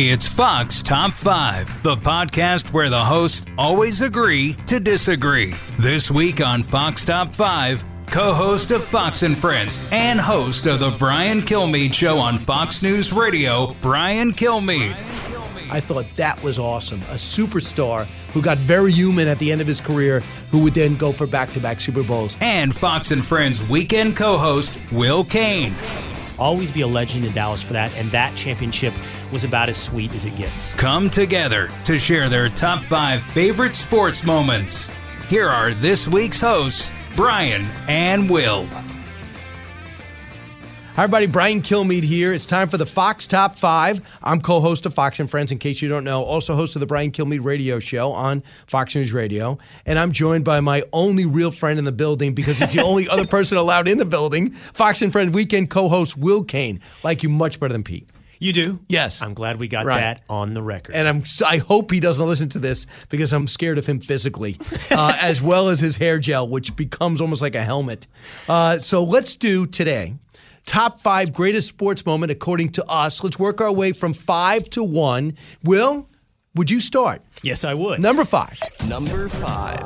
It's 0.00 0.28
Fox 0.28 0.80
Top 0.80 1.10
5, 1.10 1.82
the 1.82 1.96
podcast 1.96 2.72
where 2.72 2.88
the 2.88 3.04
hosts 3.04 3.44
always 3.58 4.00
agree 4.00 4.54
to 4.66 4.78
disagree. 4.78 5.56
This 5.76 6.08
week 6.08 6.40
on 6.40 6.62
Fox 6.62 7.04
Top 7.04 7.34
5, 7.34 7.84
co 8.06 8.32
host 8.32 8.70
of 8.70 8.84
Fox 8.84 9.24
and 9.24 9.36
Friends 9.36 9.88
and 9.90 10.20
host 10.20 10.66
of 10.66 10.78
The 10.78 10.92
Brian 10.92 11.40
Kilmeade 11.40 11.92
Show 11.92 12.16
on 12.16 12.38
Fox 12.38 12.80
News 12.80 13.12
Radio, 13.12 13.74
Brian 13.82 14.32
Kilmeade. 14.32 14.94
I 15.68 15.80
thought 15.80 16.06
that 16.14 16.40
was 16.44 16.60
awesome. 16.60 17.02
A 17.02 17.16
superstar 17.16 18.06
who 18.32 18.40
got 18.40 18.56
very 18.56 18.92
human 18.92 19.26
at 19.26 19.40
the 19.40 19.50
end 19.50 19.60
of 19.60 19.66
his 19.66 19.80
career, 19.80 20.20
who 20.52 20.60
would 20.60 20.74
then 20.74 20.94
go 20.94 21.10
for 21.10 21.26
back 21.26 21.52
to 21.54 21.60
back 21.60 21.80
Super 21.80 22.04
Bowls. 22.04 22.36
And 22.40 22.72
Fox 22.72 23.10
and 23.10 23.26
Friends 23.26 23.66
weekend 23.66 24.16
co 24.16 24.38
host, 24.38 24.78
Will 24.92 25.24
Cain. 25.24 25.74
Always 26.38 26.70
be 26.70 26.82
a 26.82 26.86
legend 26.86 27.24
in 27.24 27.32
Dallas 27.32 27.62
for 27.62 27.72
that, 27.72 27.92
and 27.96 28.10
that 28.10 28.36
championship 28.36 28.94
was 29.32 29.44
about 29.44 29.68
as 29.68 29.76
sweet 29.76 30.14
as 30.14 30.24
it 30.24 30.36
gets. 30.36 30.72
Come 30.72 31.10
together 31.10 31.70
to 31.84 31.98
share 31.98 32.28
their 32.28 32.48
top 32.48 32.80
five 32.80 33.22
favorite 33.22 33.76
sports 33.76 34.24
moments. 34.24 34.90
Here 35.28 35.48
are 35.48 35.74
this 35.74 36.08
week's 36.08 36.40
hosts, 36.40 36.92
Brian 37.16 37.66
and 37.88 38.30
Will. 38.30 38.66
Hi, 40.98 41.04
everybody. 41.04 41.26
Brian 41.26 41.62
Kilmeade 41.62 42.02
here. 42.02 42.32
It's 42.32 42.44
time 42.44 42.68
for 42.68 42.76
the 42.76 42.84
Fox 42.84 43.24
Top 43.24 43.54
5. 43.54 44.00
I'm 44.24 44.40
co 44.40 44.58
host 44.60 44.84
of 44.84 44.92
Fox 44.92 45.20
and 45.20 45.30
Friends, 45.30 45.52
in 45.52 45.58
case 45.58 45.80
you 45.80 45.88
don't 45.88 46.02
know, 46.02 46.24
also 46.24 46.56
host 46.56 46.74
of 46.74 46.80
the 46.80 46.86
Brian 46.86 47.12
Kilmeade 47.12 47.44
radio 47.44 47.78
show 47.78 48.10
on 48.10 48.42
Fox 48.66 48.96
News 48.96 49.12
Radio. 49.12 49.58
And 49.86 49.96
I'm 49.96 50.10
joined 50.10 50.44
by 50.44 50.58
my 50.58 50.82
only 50.92 51.24
real 51.24 51.52
friend 51.52 51.78
in 51.78 51.84
the 51.84 51.92
building 51.92 52.34
because 52.34 52.58
he's 52.58 52.72
the 52.72 52.82
only 52.82 53.08
other 53.08 53.26
person 53.28 53.58
allowed 53.58 53.86
in 53.86 53.98
the 53.98 54.04
building, 54.04 54.50
Fox 54.74 55.00
and 55.00 55.12
Friends 55.12 55.32
weekend 55.32 55.70
co 55.70 55.88
host 55.88 56.18
Will 56.18 56.42
Cain. 56.42 56.80
Like 57.04 57.22
you 57.22 57.28
much 57.28 57.60
better 57.60 57.74
than 57.74 57.84
Pete. 57.84 58.10
You 58.40 58.52
do? 58.52 58.80
Yes. 58.88 59.22
I'm 59.22 59.34
glad 59.34 59.60
we 59.60 59.68
got 59.68 59.86
Right. 59.86 60.00
that 60.00 60.22
on 60.28 60.54
the 60.54 60.62
record. 60.62 60.96
And 60.96 61.06
I'm 61.06 61.22
I 61.46 61.58
hope 61.58 61.92
he 61.92 62.00
doesn't 62.00 62.26
listen 62.26 62.48
to 62.48 62.58
this 62.58 62.86
because 63.08 63.32
I'm 63.32 63.46
scared 63.46 63.78
of 63.78 63.86
him 63.86 64.00
physically, 64.00 64.56
uh, 64.90 65.16
as 65.20 65.40
well 65.40 65.68
as 65.68 65.78
his 65.78 65.96
hair 65.96 66.18
gel, 66.18 66.48
which 66.48 66.74
becomes 66.74 67.20
almost 67.20 67.40
like 67.40 67.54
a 67.54 67.62
helmet. 67.62 68.08
Uh, 68.48 68.80
so 68.80 69.04
let's 69.04 69.36
do 69.36 69.64
today 69.64 70.16
top 70.68 71.00
five 71.00 71.32
greatest 71.32 71.66
sports 71.68 72.04
moment 72.06 72.30
according 72.30 72.68
to 72.72 72.84
us. 72.88 73.24
Let's 73.24 73.38
work 73.38 73.60
our 73.60 73.72
way 73.72 73.92
from 73.92 74.12
five 74.12 74.68
to 74.70 74.84
one. 74.84 75.34
Will, 75.64 76.08
would 76.54 76.70
you 76.70 76.78
start? 76.80 77.22
yes, 77.42 77.64
I 77.64 77.74
would. 77.74 78.00
Number 78.00 78.24
five. 78.24 78.58
Number 78.86 79.28
five. 79.28 79.82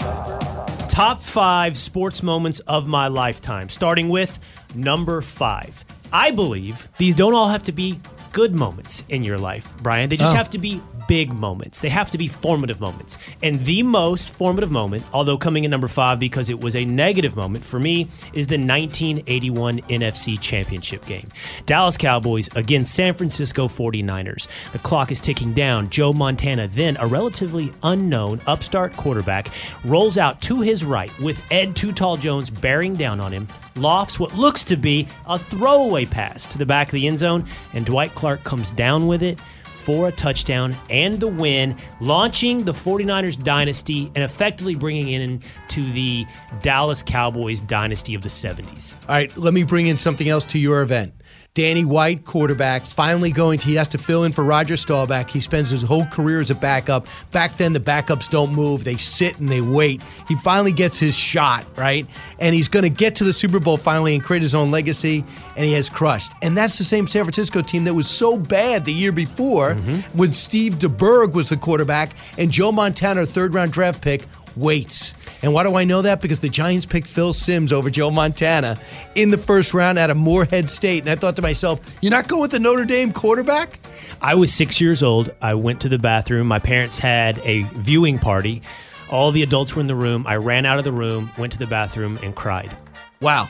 Top 0.89 1.23
five 1.23 1.77
sports 1.79 2.23
moments 2.23 2.59
of 2.61 2.87
my 2.87 3.09
lifetime, 3.09 3.69
starting 3.69 4.09
with 4.09 4.39
number 4.75 5.21
five. 5.23 5.85
I 6.13 6.31
believe 6.33 6.89
these 6.99 7.15
don't 7.15 7.35
all 7.35 7.49
have 7.49 7.63
to 7.65 7.73
be 7.73 8.01
good 8.33 8.55
moments 8.55 9.05
in 9.09 9.23
your 9.23 9.39
life, 9.39 9.75
Brian. 9.83 10.09
They 10.11 10.17
just 10.17 10.33
Oh. 10.35 10.37
have 10.37 10.51
to 10.51 10.59
be 10.59 10.83
big 11.07 11.33
moments. 11.33 11.81
They 11.81 11.89
have 11.89 12.11
to 12.11 12.19
be 12.19 12.29
formative 12.29 12.81
moments. 12.81 13.19
And 13.43 13.65
the 13.65 13.83
most 13.83 14.31
formative 14.31 14.71
moment, 14.71 15.05
although 15.13 15.37
coming 15.37 15.65
in 15.65 15.71
number 15.71 15.89
five 15.89 16.19
because 16.19 16.49
it 16.49 16.61
was 16.61 16.77
a 16.77 16.85
negative 16.85 17.37
moment 17.37 17.65
for 17.65 17.79
me, 17.79 18.09
is 18.33 18.47
the 18.47 18.59
1981 18.59 19.81
NFC 19.83 20.41
Championship 20.41 21.05
game. 21.05 21.29
Dallas 21.67 21.97
Cowboys 21.97 22.49
against 22.55 22.95
San 22.95 23.15
Francisco 23.15 23.69
49ers. 23.69 24.47
The 24.73 24.79
clock 24.79 25.13
is 25.13 25.21
ticking 25.21 25.53
down. 25.53 25.91
Joe 25.91 26.13
Montana, 26.13 26.69
then 26.69 26.97
a 26.99 27.07
relatively 27.07 27.73
unknown 27.83 28.41
upstart 28.47 28.97
quarterback, 28.97 29.49
rolls 29.85 30.19
out 30.19 30.41
to 30.43 30.61
his 30.61 30.85
right 30.85 31.17
with 31.21 31.43
Ed 31.51 31.77
Too 31.77 31.93
Tall 31.93 32.17
Jones 32.17 32.51
bearing 32.51 32.95
down 32.95 33.21
on 33.21 33.33
him, 33.33 33.49
lofts 33.77 34.19
what 34.19 34.37
looks 34.37 34.65
to 34.65 34.77
be 34.77 35.09
a 35.27 35.39
throwaway 35.39 36.05
pass 36.05 36.47
to 36.47 36.59
the 36.59 36.67
back 36.67 36.89
of 36.89 36.93
the 36.93 37.07
end 37.07 37.19
zone, 37.19 37.47
and 37.73 37.87
Dwight 37.87 38.15
Clark 38.15 38.45
comes 38.45 38.71
down 38.71 39.07
with 39.07 39.23
it 39.23 39.39
for 39.83 40.09
a 40.09 40.13
touchdown 40.13 40.77
and 40.89 41.21
the 41.21 41.27
win, 41.27 41.77
launching 42.01 42.65
the 42.65 42.73
49ers 42.73 43.43
dynasty 43.43 44.11
and 44.15 44.25
effectively 44.25 44.75
bringing 44.75 45.09
in 45.09 45.43
to 45.69 45.93
the 45.93 46.25
Dallas 46.63 47.03
Cowboys 47.03 47.61
dynasty 47.61 48.15
of 48.15 48.23
the 48.23 48.29
70s. 48.29 48.95
All 49.09 49.15
right, 49.15 49.37
let 49.37 49.53
me 49.55 49.65
bring 49.65 49.89
in 49.89 49.99
something 49.99 50.29
else 50.29 50.45
to 50.47 50.59
your 50.59 50.83
event. 50.83 51.15
Danny 51.55 51.85
White, 51.85 52.25
quarterback, 52.25 52.87
finally 52.87 53.31
going 53.31 53.59
to, 53.59 53.67
he 53.67 53.75
has 53.75 53.87
to 53.89 53.99
fill 53.99 54.25
in 54.25 54.33
for 54.33 54.43
Roger 54.43 54.75
Staubach. 54.75 55.29
He 55.29 55.39
spends 55.39 55.69
his 55.69 55.83
whole 55.83 56.07
career 56.07 56.41
as 56.41 56.51
a 56.51 56.55
backup. 56.55 57.07
Back 57.31 57.59
then, 57.59 57.75
the 57.75 57.81
backups 57.81 58.31
don't 58.31 58.55
move, 58.55 58.85
they 58.85 58.97
sit 58.97 59.39
and 59.39 59.51
they 59.51 59.61
wait. 59.61 60.03
He 60.29 60.37
finally 60.37 60.73
gets 60.73 60.99
his 60.99 61.15
shot, 61.15 61.67
right? 61.77 62.07
And 62.39 62.55
he's 62.55 62.69
going 62.69 62.85
to 62.85 62.89
get 62.89 63.17
to 63.17 63.25
the 63.25 63.35
Super 63.35 63.61
Bowl 63.61 63.77
finally 63.77 64.15
and 64.15 64.25
create 64.25 64.43
his 64.43 64.55
own 64.55 64.71
legacy, 64.71 65.27
and 65.55 65.67
he 65.67 65.75
has 65.75 65.91
crushed. 65.91 66.33
And 66.41 66.57
that's 66.57 66.79
the 66.79 66.85
same 66.85 67.07
San 67.07 67.23
Francisco 67.25 67.61
team 67.61 67.85
that 67.85 67.93
was 67.93 68.09
so 68.09 68.39
bad 68.39 68.87
the 68.87 68.95
year 68.95 69.13
before 69.13 69.75
mm-hmm. 69.75 69.97
when 70.17 70.33
Steve 70.33 70.77
DeBerg 70.79 71.33
was 71.33 71.51
the 71.51 71.59
quarterback 71.59 72.17
and 72.39 72.51
Joe 72.51 72.73
Montana, 72.73 73.27
third 73.27 73.53
round 73.53 73.75
draft 73.75 74.01
pick, 74.01 74.25
waits. 74.57 75.15
And 75.43 75.53
why 75.53 75.63
do 75.65 75.77
I 75.77 75.85
know 75.85 76.03
that? 76.03 76.21
Because 76.21 76.41
the 76.41 76.49
Giants 76.49 76.87
picked 76.87 77.09
Phil 77.09 77.33
Simms 77.33 77.73
over 77.73 77.91
Joe 77.91 78.11
Montana 78.11 78.79
in 79.15 79.31
the 79.31 79.39
first 79.39 79.75
round 79.75 79.99
out 79.99 80.11
of 80.11 80.17
Morehead 80.17 80.71
State. 80.71 81.03
And 81.03 81.11
I 81.11 81.17
thought 81.17 81.37
to 81.37 81.43
myself, 81.43 81.81
you're 82.01 82.11
not 82.11 82.29
going 82.29 82.43
with 82.43 82.53
the 82.53 82.61
Notre 82.61 82.85
Dame 82.85 83.13
quarterback? 83.13 83.81
I 84.21 84.35
was 84.35 84.53
six 84.53 84.81
years 84.81 85.03
old. 85.03 85.35
I 85.43 85.55
went 85.55 85.81
to 85.83 85.89
the 85.89 85.99
bathroom. 85.99 86.47
My 86.47 86.59
parents 86.59 86.99
had 86.99 87.39
a 87.41 87.63
viewing 87.73 88.19
party. 88.19 88.63
All 89.11 89.31
the 89.31 89.43
adults 89.43 89.75
were 89.75 89.81
in 89.81 89.89
the 89.89 89.95
room. 89.95 90.27
I 90.27 90.37
ran 90.37 90.65
out 90.65 90.79
of 90.79 90.85
the 90.85 90.93
room, 90.93 91.31
went 91.37 91.53
to 91.53 91.59
the 91.59 91.67
bathroom, 91.67 92.19
and 92.23 92.35
cried. 92.35 92.77
Wow. 93.21 93.49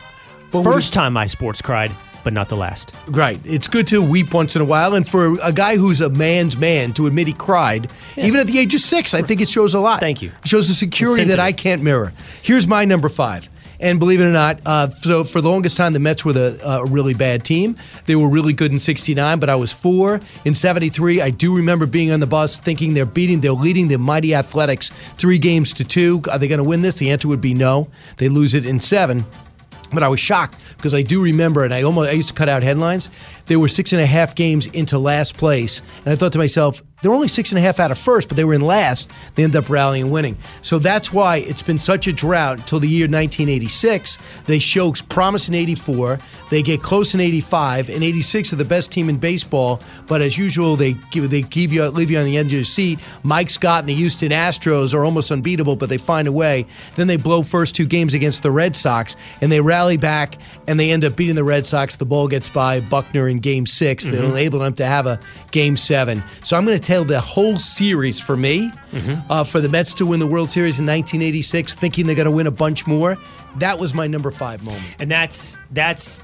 First 0.51 0.93
time 0.93 1.17
I 1.17 1.27
sports 1.29 1.63
cried, 1.63 1.93
but 2.25 2.33
not 2.33 2.49
the 2.49 2.56
last. 2.56 2.93
Right. 3.09 3.41
It's 3.44 3.69
good 3.69 3.87
to 3.88 4.03
weep 4.03 4.33
once 4.33 4.56
in 4.56 4.62
a 4.62 4.65
while. 4.65 4.94
And 4.94 5.09
for 5.09 5.38
a 5.43 5.53
guy 5.53 5.77
who's 5.77 6.00
a 6.00 6.10
man's 6.10 6.56
man 6.56 6.93
to 6.94 7.06
admit 7.06 7.27
he 7.27 7.33
cried, 7.33 7.91
even 8.16 8.41
at 8.41 8.47
the 8.47 8.59
age 8.59 8.75
of 8.75 8.81
six, 8.81 9.15
I 9.15 9.22
think 9.22 9.41
it 9.41 9.49
shows 9.49 9.75
a 9.75 9.81
lot. 9.81 10.00
Thank 10.00 10.22
you. 10.22 10.31
It 10.43 10.49
shows 10.49 10.71
a 10.71 10.75
security 10.75 11.25
that 11.25 11.41
I 11.41 11.53
can't 11.53 11.83
mirror. 11.83 12.12
Here's 12.43 12.66
my 12.66 12.84
number 12.84 13.09
five. 13.09 13.49
And 13.81 13.99
believe 13.99 14.21
it 14.21 14.25
or 14.25 14.31
not, 14.31 14.60
uh, 14.65 14.91
so 14.91 15.25
for 15.25 15.41
the 15.41 15.49
longest 15.49 15.77
time, 15.77 15.93
the 15.93 15.99
Mets 15.99 16.25
were 16.25 16.33
the, 16.33 16.60
uh, 16.65 16.83
a 16.83 16.84
really 16.84 17.15
bad 17.15 17.44
team. 17.44 17.75
They 18.06 18.15
were 18.15 18.28
really 18.28 18.53
good 18.53 18.71
in 18.71 18.78
'69, 18.78 19.41
but 19.41 19.50
I 19.50 19.56
was 19.56 19.72
four. 19.72 20.21
In 20.44 20.54
'73, 20.54 21.21
I 21.21 21.31
do 21.31 21.56
remember 21.56 21.84
being 21.87 22.12
on 22.12 22.21
the 22.21 22.27
bus 22.28 22.60
thinking 22.60 22.94
they're 22.94 23.04
beating, 23.04 23.41
they're 23.41 23.50
leading 23.50 23.89
the 23.89 23.99
mighty 23.99 24.37
Athletics 24.37 24.93
three 25.19 25.37
games 25.37 25.72
to 25.72 25.83
two. 25.83 26.22
Are 26.31 26.39
they 26.39 26.47
going 26.47 26.59
to 26.59 26.65
win 26.65 26.83
this? 26.83 26.94
The 26.94 27.10
answer 27.10 27.27
would 27.27 27.41
be 27.41 27.54
no. 27.54 27.89
They 28.19 28.28
lose 28.28 28.54
it 28.54 28.65
in 28.65 28.78
seven. 28.78 29.27
But 29.92 30.03
I 30.03 30.08
was 30.08 30.20
shocked 30.20 30.60
because 30.76 30.94
I 30.94 31.03
do 31.03 31.22
remember, 31.22 31.64
and 31.64 31.72
I 31.75 31.82
almost 31.82 32.10
I 32.10 32.12
used 32.12 32.28
to 32.28 32.34
cut 32.34 32.48
out 32.48 32.62
headlines. 32.62 33.10
They 33.47 33.56
were 33.56 33.69
six 33.69 33.92
and 33.92 34.00
a 34.00 34.06
half 34.06 34.34
games 34.34 34.66
into 34.66 34.98
last 34.98 35.36
place, 35.36 35.82
and 36.04 36.12
I 36.12 36.16
thought 36.16 36.32
to 36.32 36.38
myself, 36.38 36.82
they're 37.03 37.13
only 37.13 37.29
six 37.29 37.51
and 37.51 37.59
a 37.59 37.61
half 37.61 37.81
out 37.81 37.91
of 37.91 37.99
first, 37.99 38.29
but 38.29 38.37
they 38.37 38.45
were 38.45 38.55
in 38.55 38.61
last. 38.61 39.11
They 39.35 39.45
end 39.45 39.57
up 39.57 39.69
rallying 39.69 40.05
and 40.05 40.13
winning. 40.13 40.39
So 40.63 40.79
that's 40.79 41.13
why 41.13 41.39
it's 41.39 41.63
been 41.63 41.79
such 41.79 42.07
a 42.07 42.13
drought 42.13 42.61
until 42.61 42.81
the 42.81 42.89
year 42.89 43.05
1986. 43.05 44.19
They 44.47 44.59
show 44.59 44.93
promise 45.09 45.49
in 45.49 45.55
'84. 45.55 46.19
They 46.51 46.63
get 46.63 46.83
close 46.83 47.15
in 47.15 47.21
'85, 47.21 47.91
and 47.91 48.05
'86 48.05 48.53
are 48.53 48.57
the 48.57 48.65
best 48.65 48.91
team 48.93 49.09
in 49.09 49.19
baseball. 49.19 49.81
But 50.07 50.23
as 50.23 50.39
usual, 50.39 50.77
they 50.77 50.95
give 51.11 51.31
they 51.31 51.43
give 51.43 51.73
you 51.73 51.85
leave 51.87 52.11
you 52.11 52.19
on 52.19 52.25
the 52.25 52.39
edge 52.39 52.47
of 52.47 52.53
your 52.53 52.65
seat. 52.65 53.01
Mike 53.23 53.51
Scott 53.51 53.81
and 53.81 53.89
the 53.89 53.95
Houston 53.95 54.31
Astros 54.31 54.95
are 54.95 55.05
almost 55.05 55.31
unbeatable, 55.31 55.77
but 55.77 55.89
they 55.89 55.99
find 55.99 56.29
a 56.29 56.33
way. 56.33 56.67
Then 56.97 57.07
they 57.07 57.17
blow 57.17 57.43
first 57.43 57.75
two 57.75 57.87
games 57.87 58.15
against 58.15 58.43
the 58.43 58.51
Red 58.51 58.77
Sox, 58.77 59.17
and 59.41 59.51
they 59.51 59.61
rally 59.61 59.97
back, 59.97 60.37
and 60.67 60.79
they 60.79 60.91
end 60.91 61.05
up 61.05 61.17
beating 61.17 61.37
the 61.37 61.45
Red 61.45 61.67
Sox. 61.67 61.97
The 61.97 62.05
ball 62.05 62.29
gets 62.29 62.49
by 62.49 62.81
Buckner 62.81 63.29
in 63.29 63.39
Game 63.41 63.67
6 63.67 64.05
They 64.05 64.19
enable 64.19 64.59
mm-hmm. 64.59 64.65
them 64.65 64.75
to 64.75 64.87
have 64.87 65.07
a 65.07 65.19
Game 65.51 65.77
Seven. 65.77 66.23
So 66.45 66.57
I'm 66.57 66.65
going 66.65 66.79
to 66.79 66.84
tell 66.92 67.04
the 67.06 67.20
whole 67.20 67.56
series 67.56 68.20
for 68.20 68.36
me, 68.36 68.70
uh, 69.30 69.44
for 69.44 69.60
the 69.62 69.69
Mets 69.69 69.94
to 69.94 70.04
win 70.04 70.20
the 70.20 70.26
World 70.26 70.50
Series 70.50 70.78
in 70.78 70.84
1986, 70.84 71.75
thinking 71.75 72.06
they're 72.06 72.14
going 72.14 72.26
to 72.26 72.30
win 72.30 72.47
a 72.47 72.50
bunch 72.50 72.86
more. 72.86 73.16
That 73.56 73.78
was 73.78 73.94
my 73.94 74.06
number 74.06 74.30
five 74.30 74.62
moment. 74.62 74.84
And 74.98 75.10
that's 75.10 75.56
that's 75.70 76.22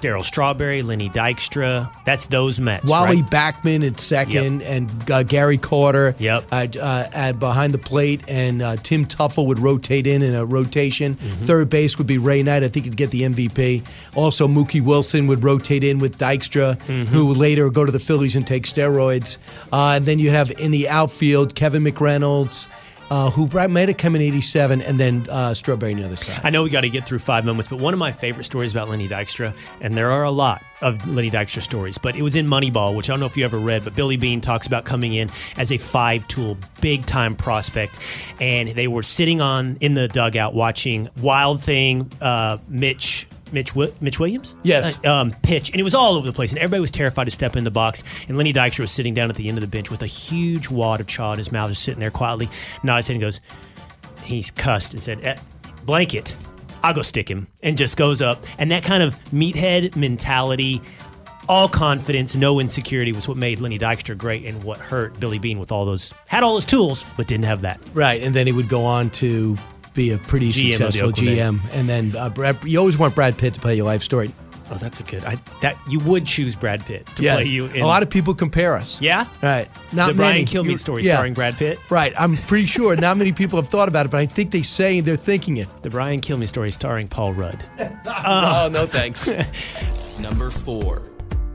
Darryl 0.00 0.24
Strawberry, 0.24 0.82
Lenny 0.82 1.08
Dykstra. 1.10 1.90
That's 2.04 2.26
those 2.26 2.60
Mets. 2.60 2.88
Wally 2.90 3.22
right? 3.22 3.30
Backman 3.30 3.86
at 3.86 3.98
second, 4.00 4.62
and 4.62 5.10
uh, 5.10 5.22
Gary 5.22 5.58
Carter 5.58 6.14
Yep. 6.18 6.44
uh, 6.52 6.66
uh, 6.80 7.08
at 7.12 7.38
behind 7.38 7.74
the 7.74 7.78
plate, 7.78 8.22
and 8.28 8.62
uh, 8.62 8.76
Tim 8.76 9.06
Teufel 9.06 9.46
would 9.46 9.58
rotate 9.58 10.06
in 10.06 10.22
in 10.22 10.34
a 10.34 10.44
rotation. 10.44 11.16
Mm-hmm. 11.16 11.44
Third 11.46 11.70
base 11.70 11.98
would 11.98 12.06
be 12.06 12.18
Ray 12.18 12.42
Knight. 12.42 12.62
I 12.64 12.68
think 12.68 12.84
he'd 12.84 12.96
get 12.96 13.10
the 13.10 13.22
MVP. 13.22 13.84
Also, 14.14 14.46
Mookie 14.48 14.80
Wilson 14.80 15.26
would 15.26 15.42
rotate 15.42 15.84
in 15.84 15.98
with 15.98 16.18
Dykstra, 16.18 16.76
Mm-hmm. 16.78 17.04
who 17.12 17.26
would 17.26 17.36
later 17.36 17.68
go 17.70 17.84
to 17.84 17.92
the 17.92 17.98
Phillies 17.98 18.36
and 18.36 18.46
take 18.46 18.64
steroids. 18.64 19.38
Uh, 19.72 19.94
and 19.96 20.06
then 20.06 20.18
you 20.18 20.30
have 20.30 20.50
in 20.52 20.70
the 20.70 20.88
outfield 20.88 21.54
Kevin 21.54 21.82
McReynolds. 21.82 22.68
Uh, 23.10 23.30
who 23.30 23.46
might 23.68 23.88
have 23.88 23.96
come 23.96 24.14
in 24.14 24.22
'87, 24.22 24.82
and 24.82 25.00
then 25.00 25.26
uh, 25.30 25.54
Strawberry 25.54 25.92
on 25.92 26.00
the 26.00 26.06
other 26.06 26.16
side. 26.16 26.40
I 26.42 26.50
know 26.50 26.62
we 26.62 26.70
got 26.70 26.82
to 26.82 26.90
get 26.90 27.06
through 27.06 27.20
five 27.20 27.44
moments, 27.44 27.68
but 27.68 27.80
one 27.80 27.94
of 27.94 27.98
my 27.98 28.12
favorite 28.12 28.44
stories 28.44 28.72
about 28.72 28.88
Lenny 28.88 29.08
Dykstra, 29.08 29.54
and 29.80 29.96
there 29.96 30.10
are 30.10 30.24
a 30.24 30.30
lot 30.30 30.62
of 30.82 31.06
Lenny 31.08 31.30
Dykstra 31.30 31.62
stories, 31.62 31.98
but 31.98 32.14
it 32.16 32.22
was 32.22 32.36
in 32.36 32.46
Moneyball, 32.46 32.94
which 32.94 33.08
I 33.08 33.12
don't 33.12 33.20
know 33.20 33.26
if 33.26 33.36
you 33.36 33.44
ever 33.44 33.58
read, 33.58 33.82
but 33.84 33.94
Billy 33.94 34.16
Beane 34.16 34.40
talks 34.40 34.66
about 34.66 34.84
coming 34.84 35.14
in 35.14 35.30
as 35.56 35.72
a 35.72 35.78
five-tool, 35.78 36.58
big-time 36.80 37.34
prospect, 37.34 37.98
and 38.40 38.68
they 38.70 38.88
were 38.88 39.02
sitting 39.02 39.40
on 39.40 39.78
in 39.80 39.94
the 39.94 40.06
dugout 40.08 40.54
watching 40.54 41.08
Wild 41.20 41.62
Thing, 41.62 42.12
uh, 42.20 42.58
Mitch 42.68 43.26
Mitch 43.52 43.68
Wi- 43.70 43.92
Mitch 44.00 44.18
Williams? 44.20 44.54
Yes. 44.62 44.98
Uh, 45.04 45.12
um, 45.12 45.34
pitch. 45.42 45.70
And 45.70 45.80
it 45.80 45.84
was 45.84 45.94
all 45.94 46.14
over 46.14 46.26
the 46.26 46.32
place. 46.32 46.50
And 46.50 46.58
everybody 46.58 46.80
was 46.80 46.90
terrified 46.90 47.24
to 47.24 47.30
step 47.30 47.56
in 47.56 47.64
the 47.64 47.70
box. 47.70 48.02
And 48.28 48.36
Lenny 48.36 48.52
Dykstra 48.52 48.80
was 48.80 48.90
sitting 48.90 49.14
down 49.14 49.30
at 49.30 49.36
the 49.36 49.48
end 49.48 49.58
of 49.58 49.62
the 49.62 49.68
bench 49.68 49.90
with 49.90 50.02
a 50.02 50.06
huge 50.06 50.70
wad 50.70 51.00
of 51.00 51.06
chaw 51.06 51.32
in 51.32 51.38
his 51.38 51.52
mouth, 51.52 51.70
just 51.70 51.82
sitting 51.82 52.00
there 52.00 52.10
quietly, 52.10 52.48
nods 52.82 53.06
his 53.06 53.08
head 53.08 53.14
and 53.14 53.20
goes, 53.22 53.40
he's 54.24 54.50
cussed 54.50 54.92
and 54.92 55.02
said, 55.02 55.24
eh, 55.24 55.36
blanket. 55.84 56.36
I'll 56.82 56.94
go 56.94 57.02
stick 57.02 57.28
him. 57.28 57.48
And 57.62 57.76
just 57.76 57.96
goes 57.96 58.22
up. 58.22 58.44
And 58.58 58.70
that 58.70 58.82
kind 58.84 59.02
of 59.02 59.16
meathead 59.32 59.96
mentality, 59.96 60.80
all 61.48 61.68
confidence, 61.68 62.36
no 62.36 62.60
insecurity 62.60 63.12
was 63.12 63.26
what 63.26 63.36
made 63.36 63.58
Lenny 63.58 63.78
Dykstra 63.78 64.16
great 64.16 64.44
and 64.44 64.62
what 64.62 64.78
hurt 64.78 65.18
Billy 65.18 65.38
Beane 65.38 65.58
with 65.58 65.72
all 65.72 65.84
those, 65.84 66.14
had 66.26 66.42
all 66.42 66.54
those 66.54 66.64
tools, 66.64 67.04
but 67.16 67.26
didn't 67.26 67.46
have 67.46 67.62
that. 67.62 67.80
Right, 67.94 68.22
and 68.22 68.34
then 68.34 68.46
he 68.46 68.52
would 68.52 68.68
go 68.68 68.84
on 68.84 69.10
to 69.10 69.56
be 69.98 70.10
a 70.12 70.18
pretty 70.18 70.50
GM 70.50 70.72
successful 70.74 71.08
Oakland 71.08 71.28
A's. 71.28 71.38
GM. 71.38 71.60
And 71.72 71.88
then 71.88 72.16
uh, 72.16 72.28
Brad, 72.30 72.62
you 72.64 72.78
always 72.78 72.96
want 72.96 73.14
Brad 73.14 73.36
Pitt 73.36 73.54
to 73.54 73.60
play 73.60 73.74
your 73.74 73.84
life 73.86 74.02
story. 74.02 74.32
Oh, 74.70 74.74
that's 74.76 75.00
a 75.00 75.02
good. 75.02 75.24
I 75.24 75.38
that 75.62 75.78
you 75.88 75.98
would 76.00 76.26
choose 76.26 76.54
Brad 76.54 76.84
Pitt 76.84 77.06
to 77.16 77.22
Yes. 77.22 77.36
play 77.40 77.44
you. 77.50 77.66
In, 77.66 77.80
a 77.82 77.86
lot 77.86 78.02
of 78.02 78.10
people 78.10 78.34
compare 78.34 78.76
us. 78.76 79.00
yeah. 79.00 79.26
Right. 79.42 79.66
Not 79.94 80.08
the 80.08 80.14
many. 80.14 80.44
Brian 80.44 80.44
Kilmeade 80.44 80.70
You- 80.72 80.76
story 80.76 81.02
yeah. 81.04 81.14
starring 81.14 81.32
Brad 81.34 81.56
Pitt. 81.56 81.78
Right. 81.88 82.12
I'm 82.18 82.36
pretty 82.36 82.66
sure 82.66 82.94
not 82.94 83.16
many 83.16 83.32
people 83.32 83.58
have 83.60 83.70
thought 83.70 83.88
about 83.88 84.04
it, 84.04 84.10
but 84.10 84.18
I 84.20 84.26
think 84.26 84.50
they 84.50 84.62
say 84.62 85.00
they're 85.00 85.16
thinking 85.16 85.56
it. 85.56 85.68
The 85.82 85.88
Brian 85.90 86.20
Kilmeade 86.20 86.48
story 86.48 86.70
starring 86.70 87.08
Paul 87.08 87.32
Rudd. 87.32 87.64
oh, 88.06 88.68
no 88.70 88.86
thanks. 88.86 89.30
Number 90.20 90.50
four. 90.50 91.10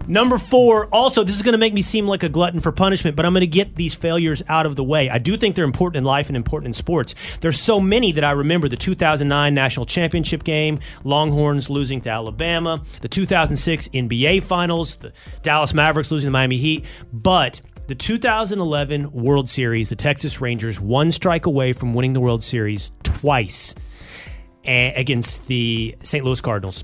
Number 0.08 0.38
four, 0.38 0.88
also, 0.88 1.24
this 1.24 1.36
is 1.36 1.42
going 1.42 1.54
to 1.54 1.58
make 1.58 1.74
me 1.74 1.82
seem 1.82 2.08
like 2.08 2.24
a 2.24 2.30
glutton 2.30 2.60
for 2.60 2.72
punishment, 2.74 3.16
but 3.16 3.26
I'm 3.26 3.32
going 3.32 3.42
to 3.42 3.48
get 3.48 3.76
these 3.76 3.94
failures 3.94 4.44
out 4.50 4.66
of 4.66 4.76
the 4.76 4.84
way. 4.84 5.10
I 5.10 5.18
do 5.18 5.38
think 5.38 5.56
they're 5.56 5.64
important 5.64 5.98
in 5.98 6.04
life 6.04 6.28
and 6.28 6.36
important 6.36 6.68
in 6.68 6.74
sports. 6.74 7.16
There's 7.40 7.60
so 7.60 7.80
many 7.80 8.12
that 8.12 8.24
I 8.24 8.32
remember 8.32 8.68
the 8.68 8.76
2009 8.76 9.54
National 9.54 9.86
Championship 9.86 10.44
game, 10.44 10.80
Longhorns 11.06 11.70
losing 11.70 12.02
to 12.02 12.10
Alabama, 12.10 12.82
the 13.02 13.08
2006 13.08 13.88
NBA 13.90 14.44
Finals, 14.44 14.96
the 14.98 15.14
Dallas 15.42 15.74
Mavericks 15.74 16.12
losing 16.12 16.28
to 16.28 16.32
Miami 16.32 16.58
Heat, 16.58 16.86
but 17.14 17.62
the 17.88 17.96
2011 17.96 19.12
World 19.12 19.50
Series, 19.50 19.90
the 19.90 19.96
Texas 19.96 20.42
Rangers, 20.42 20.82
one 20.82 21.12
strike 21.12 21.46
away 21.46 21.72
from 21.72 21.94
winning 21.94 22.14
the 22.14 22.22
World 22.22 22.44
Series 22.44 22.92
twice 23.04 23.74
eh, 24.66 24.92
against 24.96 25.48
the 25.48 25.96
St. 26.02 26.26
Louis 26.26 26.42
Cardinals, 26.42 26.84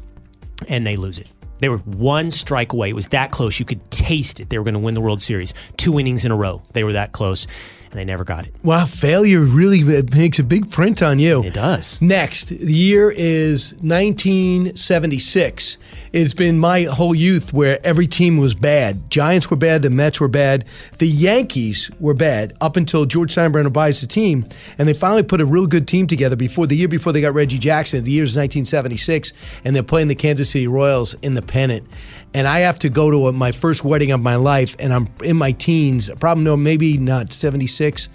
and 0.70 0.88
they 0.88 0.96
lose 0.96 1.20
it. 1.20 1.30
They 1.60 1.70
were 1.70 1.78
one 1.78 2.32
strike 2.32 2.74
away. 2.74 2.90
It 2.90 2.96
was 2.96 3.08
that 3.08 3.32
close. 3.32 3.60
You 3.60 3.66
could 3.66 3.90
taste 3.92 4.40
it. 4.40 4.50
They 4.50 4.58
were 4.58 4.64
going 4.64 4.74
to 4.74 4.80
win 4.80 4.94
the 4.96 5.02
World 5.02 5.22
Series. 5.22 5.54
Two 5.78 6.00
innings 6.00 6.26
in 6.26 6.32
a 6.32 6.36
row. 6.36 6.62
They 6.74 6.84
were 6.84 6.94
that 6.94 7.12
close, 7.12 7.48
and 7.92 7.94
they 7.94 8.06
never 8.06 8.24
got 8.24 8.46
it. 8.46 8.54
wow, 8.64 8.86
failure 8.86 9.42
really 9.42 9.84
makes 9.84 10.38
a 10.40 10.44
big 10.44 10.70
print 10.72 11.02
on 11.02 11.20
you. 11.20 11.44
It 11.44 11.54
does. 11.54 12.00
Next, 12.02 12.50
the 12.50 12.74
year 12.74 13.10
is 13.12 13.74
1976. 13.82 15.78
It's 16.12 16.34
been 16.34 16.58
my 16.58 16.84
whole 16.84 17.14
youth 17.14 17.54
where 17.54 17.80
every 17.86 18.08
team 18.08 18.38
was 18.38 18.56
bad. 18.56 19.10
Giants 19.12 19.52
were 19.52 19.58
bad, 19.58 19.84
the 19.84 19.90
Mets 19.92 20.20
were 20.20 20.28
bad, 20.28 20.66
the 20.98 21.08
Yankees 21.08 21.92
were 22.00 22.16
bad 22.16 22.56
up 22.62 22.78
until 22.78 23.06
George 23.06 23.36
Steinbrenner 23.36 23.72
buys 23.72 24.02
the 24.02 24.08
team, 24.08 24.48
and 24.78 24.88
they 24.88 24.94
finally 24.94 25.22
put 25.24 25.42
a 25.42 25.46
real 25.46 25.68
good 25.68 25.88
team 25.88 26.08
together 26.08 26.36
before 26.36 26.66
the 26.68 26.76
year 26.76 26.88
before 26.88 27.12
they 27.12 27.22
got 27.22 27.34
Reggie 27.36 27.60
Jackson. 27.60 28.04
The 28.04 28.12
year 28.12 28.24
is 28.24 28.36
1976, 28.36 29.34
and 29.64 29.76
they're 29.76 29.84
playing 29.84 30.08
the 30.08 30.16
Kansas 30.16 30.50
City 30.50 30.68
Royals 30.68 31.14
in 31.22 31.36
the 31.36 31.42
pennant. 31.50 31.86
And 32.34 32.48
I 32.48 32.60
have 32.60 32.80
to 32.80 32.90
go 32.90 33.12
to 33.12 33.28
a, 33.28 33.34
my 33.34 33.52
first 33.52 33.84
wedding 33.84 34.12
of 34.12 34.22
my 34.22 34.36
life, 34.36 34.76
and 34.80 34.94
I'm 34.94 35.10
in 35.24 35.36
my 35.36 35.52
teens. 35.52 36.10
Probably 36.20 36.46
no, 36.46 36.56
maybe 36.56 36.98
not 36.98 37.34
76. 37.34 38.08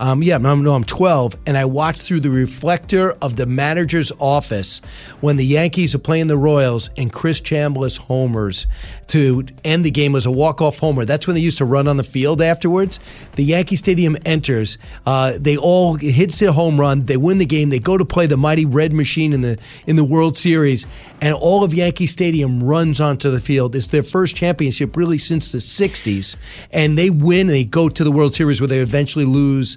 Um, 0.00 0.22
yeah, 0.22 0.38
no, 0.38 0.54
no, 0.54 0.74
I'm 0.74 0.82
12, 0.82 1.36
and 1.44 1.58
I 1.58 1.66
watched 1.66 2.00
through 2.00 2.20
the 2.20 2.30
reflector 2.30 3.12
of 3.20 3.36
the 3.36 3.44
manager's 3.44 4.10
office 4.18 4.80
when 5.20 5.36
the 5.36 5.44
Yankees 5.44 5.94
are 5.94 5.98
playing 5.98 6.28
the 6.28 6.38
Royals 6.38 6.88
and 6.96 7.12
Chris 7.12 7.38
Chambliss 7.38 7.98
homers 7.98 8.66
to 9.08 9.44
end 9.64 9.84
the 9.84 9.90
game 9.90 10.16
as 10.16 10.24
a 10.24 10.30
walk-off 10.30 10.78
homer. 10.78 11.04
That's 11.04 11.26
when 11.26 11.34
they 11.34 11.40
used 11.40 11.58
to 11.58 11.66
run 11.66 11.86
on 11.86 11.98
the 11.98 12.04
field 12.04 12.40
afterwards. 12.40 12.98
The 13.32 13.44
Yankee 13.44 13.76
Stadium 13.76 14.16
enters. 14.24 14.78
Uh, 15.04 15.34
they 15.38 15.56
all 15.56 15.94
hits 15.94 16.38
their 16.38 16.52
home 16.52 16.80
run. 16.80 17.00
They 17.00 17.16
win 17.16 17.38
the 17.38 17.46
game. 17.46 17.68
They 17.68 17.78
go 17.78 17.98
to 17.98 18.04
play 18.04 18.26
the 18.26 18.36
mighty 18.36 18.64
Red 18.64 18.92
Machine 18.92 19.32
in 19.32 19.42
the 19.42 19.58
in 19.86 19.96
the 19.96 20.04
World 20.04 20.38
Series, 20.38 20.86
and 21.20 21.34
all 21.34 21.62
of 21.62 21.74
Yankee 21.74 22.06
Stadium 22.06 22.62
runs 22.62 23.00
onto 23.00 23.30
the 23.30 23.40
field. 23.40 23.74
It's 23.74 23.88
their 23.88 24.02
first 24.02 24.36
championship 24.36 24.96
really 24.96 25.18
since 25.18 25.52
the 25.52 25.58
'60s, 25.58 26.36
and 26.70 26.96
they 26.96 27.10
win. 27.10 27.40
and 27.40 27.50
They 27.50 27.64
go 27.64 27.88
to 27.88 28.04
the 28.04 28.12
World 28.12 28.34
Series 28.34 28.60
where 28.60 28.68
they 28.68 28.78
eventually 28.78 29.24
lose 29.24 29.76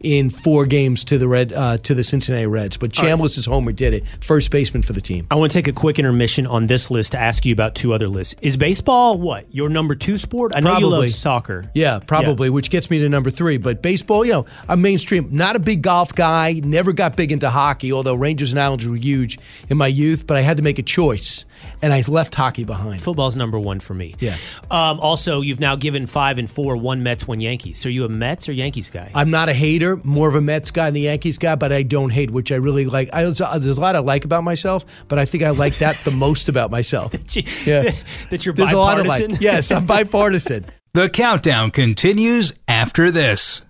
in 0.00 0.30
four 0.30 0.66
games 0.66 1.04
to 1.04 1.18
the 1.18 1.28
red 1.28 1.52
uh, 1.52 1.78
to 1.78 1.94
the 1.94 2.04
Cincinnati 2.04 2.46
Reds. 2.46 2.76
But 2.76 2.90
Chambliss' 2.90 3.20
Chambliss's 3.20 3.46
homer 3.46 3.72
did 3.72 3.94
it. 3.94 4.04
First 4.20 4.50
baseman 4.50 4.82
for 4.82 4.92
the 4.92 5.00
team. 5.00 5.26
I 5.30 5.34
want 5.34 5.52
to 5.52 5.58
take 5.58 5.68
a 5.68 5.72
quick 5.72 5.98
intermission 5.98 6.46
on 6.46 6.66
this 6.66 6.90
list 6.90 7.12
to 7.12 7.18
ask 7.18 7.44
you 7.44 7.52
about 7.52 7.74
two 7.74 7.92
other 7.92 8.08
lists. 8.08 8.34
Is 8.42 8.56
baseball 8.56 9.18
what 9.18 9.52
your 9.54 9.68
number 9.68 9.94
two 9.94 10.18
sport? 10.18 10.52
I 10.54 10.60
know 10.60 10.70
you 10.72 10.88
Probably. 10.88 10.98
love 11.06 11.10
soccer. 11.10 11.70
Yeah, 11.74 11.98
probably, 11.98 12.50
which 12.50 12.70
gets 12.70 12.90
me 12.90 12.98
to 13.00 13.08
number 13.08 13.30
three. 13.30 13.58
But 13.58 13.82
baseball, 13.82 14.24
you 14.24 14.32
know, 14.32 14.46
I'm 14.68 14.80
mainstream. 14.80 15.28
Not 15.30 15.56
a 15.56 15.58
big 15.58 15.82
golf 15.82 16.14
guy. 16.14 16.60
Never 16.64 16.92
got 16.92 17.16
big 17.16 17.32
into 17.32 17.50
hockey, 17.50 17.92
although 17.92 18.14
Rangers 18.14 18.52
and 18.52 18.60
Islanders 18.60 18.88
were 18.88 18.96
huge 18.96 19.38
in 19.68 19.76
my 19.76 19.86
youth. 19.86 20.26
But 20.26 20.36
I 20.36 20.40
had 20.40 20.56
to 20.56 20.62
make 20.62 20.78
a 20.78 20.82
choice, 20.82 21.44
and 21.82 21.92
I 21.92 22.02
left 22.08 22.34
hockey 22.34 22.64
behind. 22.64 23.02
Football's 23.02 23.36
number 23.36 23.58
one 23.58 23.80
for 23.80 23.94
me. 23.94 24.14
Yeah. 24.18 24.36
Um, 24.70 25.00
also, 25.00 25.40
you've 25.40 25.60
now 25.60 25.76
given 25.76 26.06
five 26.06 26.38
and 26.38 26.50
four, 26.50 26.76
one 26.76 27.02
Mets, 27.02 27.26
one 27.26 27.40
Yankees. 27.40 27.78
So 27.78 27.88
are 27.88 27.92
you 27.92 28.04
a 28.04 28.08
Mets 28.08 28.48
or 28.48 28.52
Yankees 28.52 28.90
guy? 28.90 29.10
I'm 29.14 29.30
not 29.30 29.48
a 29.48 29.54
hater, 29.54 29.89
more 29.98 30.28
of 30.28 30.34
a 30.34 30.40
Mets 30.40 30.70
guy 30.70 30.86
than 30.86 30.94
the 30.94 31.00
Yankees 31.02 31.38
guy, 31.38 31.54
but 31.54 31.72
I 31.72 31.82
don't 31.82 32.10
hate, 32.10 32.30
which 32.30 32.52
I 32.52 32.56
really 32.56 32.86
like. 32.86 33.08
I, 33.12 33.24
there's 33.24 33.40
a 33.40 33.80
lot 33.80 33.96
I 33.96 34.00
like 34.00 34.24
about 34.24 34.44
myself, 34.44 34.84
but 35.08 35.18
I 35.18 35.24
think 35.24 35.42
I 35.42 35.50
like 35.50 35.78
that 35.78 35.96
the 36.04 36.10
most 36.10 36.48
about 36.48 36.70
myself. 36.70 37.12
Yeah. 37.64 37.92
that 38.30 38.44
you're 38.44 38.54
There's 38.54 38.72
a 38.72 38.78
lot 38.78 38.98
of 38.98 39.04
bipartisan. 39.04 39.32
like. 39.32 39.40
Yes, 39.40 39.70
I'm 39.70 39.86
bipartisan. 39.86 40.66
The 40.92 41.08
countdown 41.08 41.70
continues 41.70 42.52
after 42.66 43.12
this. 43.12 43.64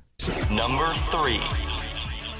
Number 0.51 0.95
three. 1.11 1.39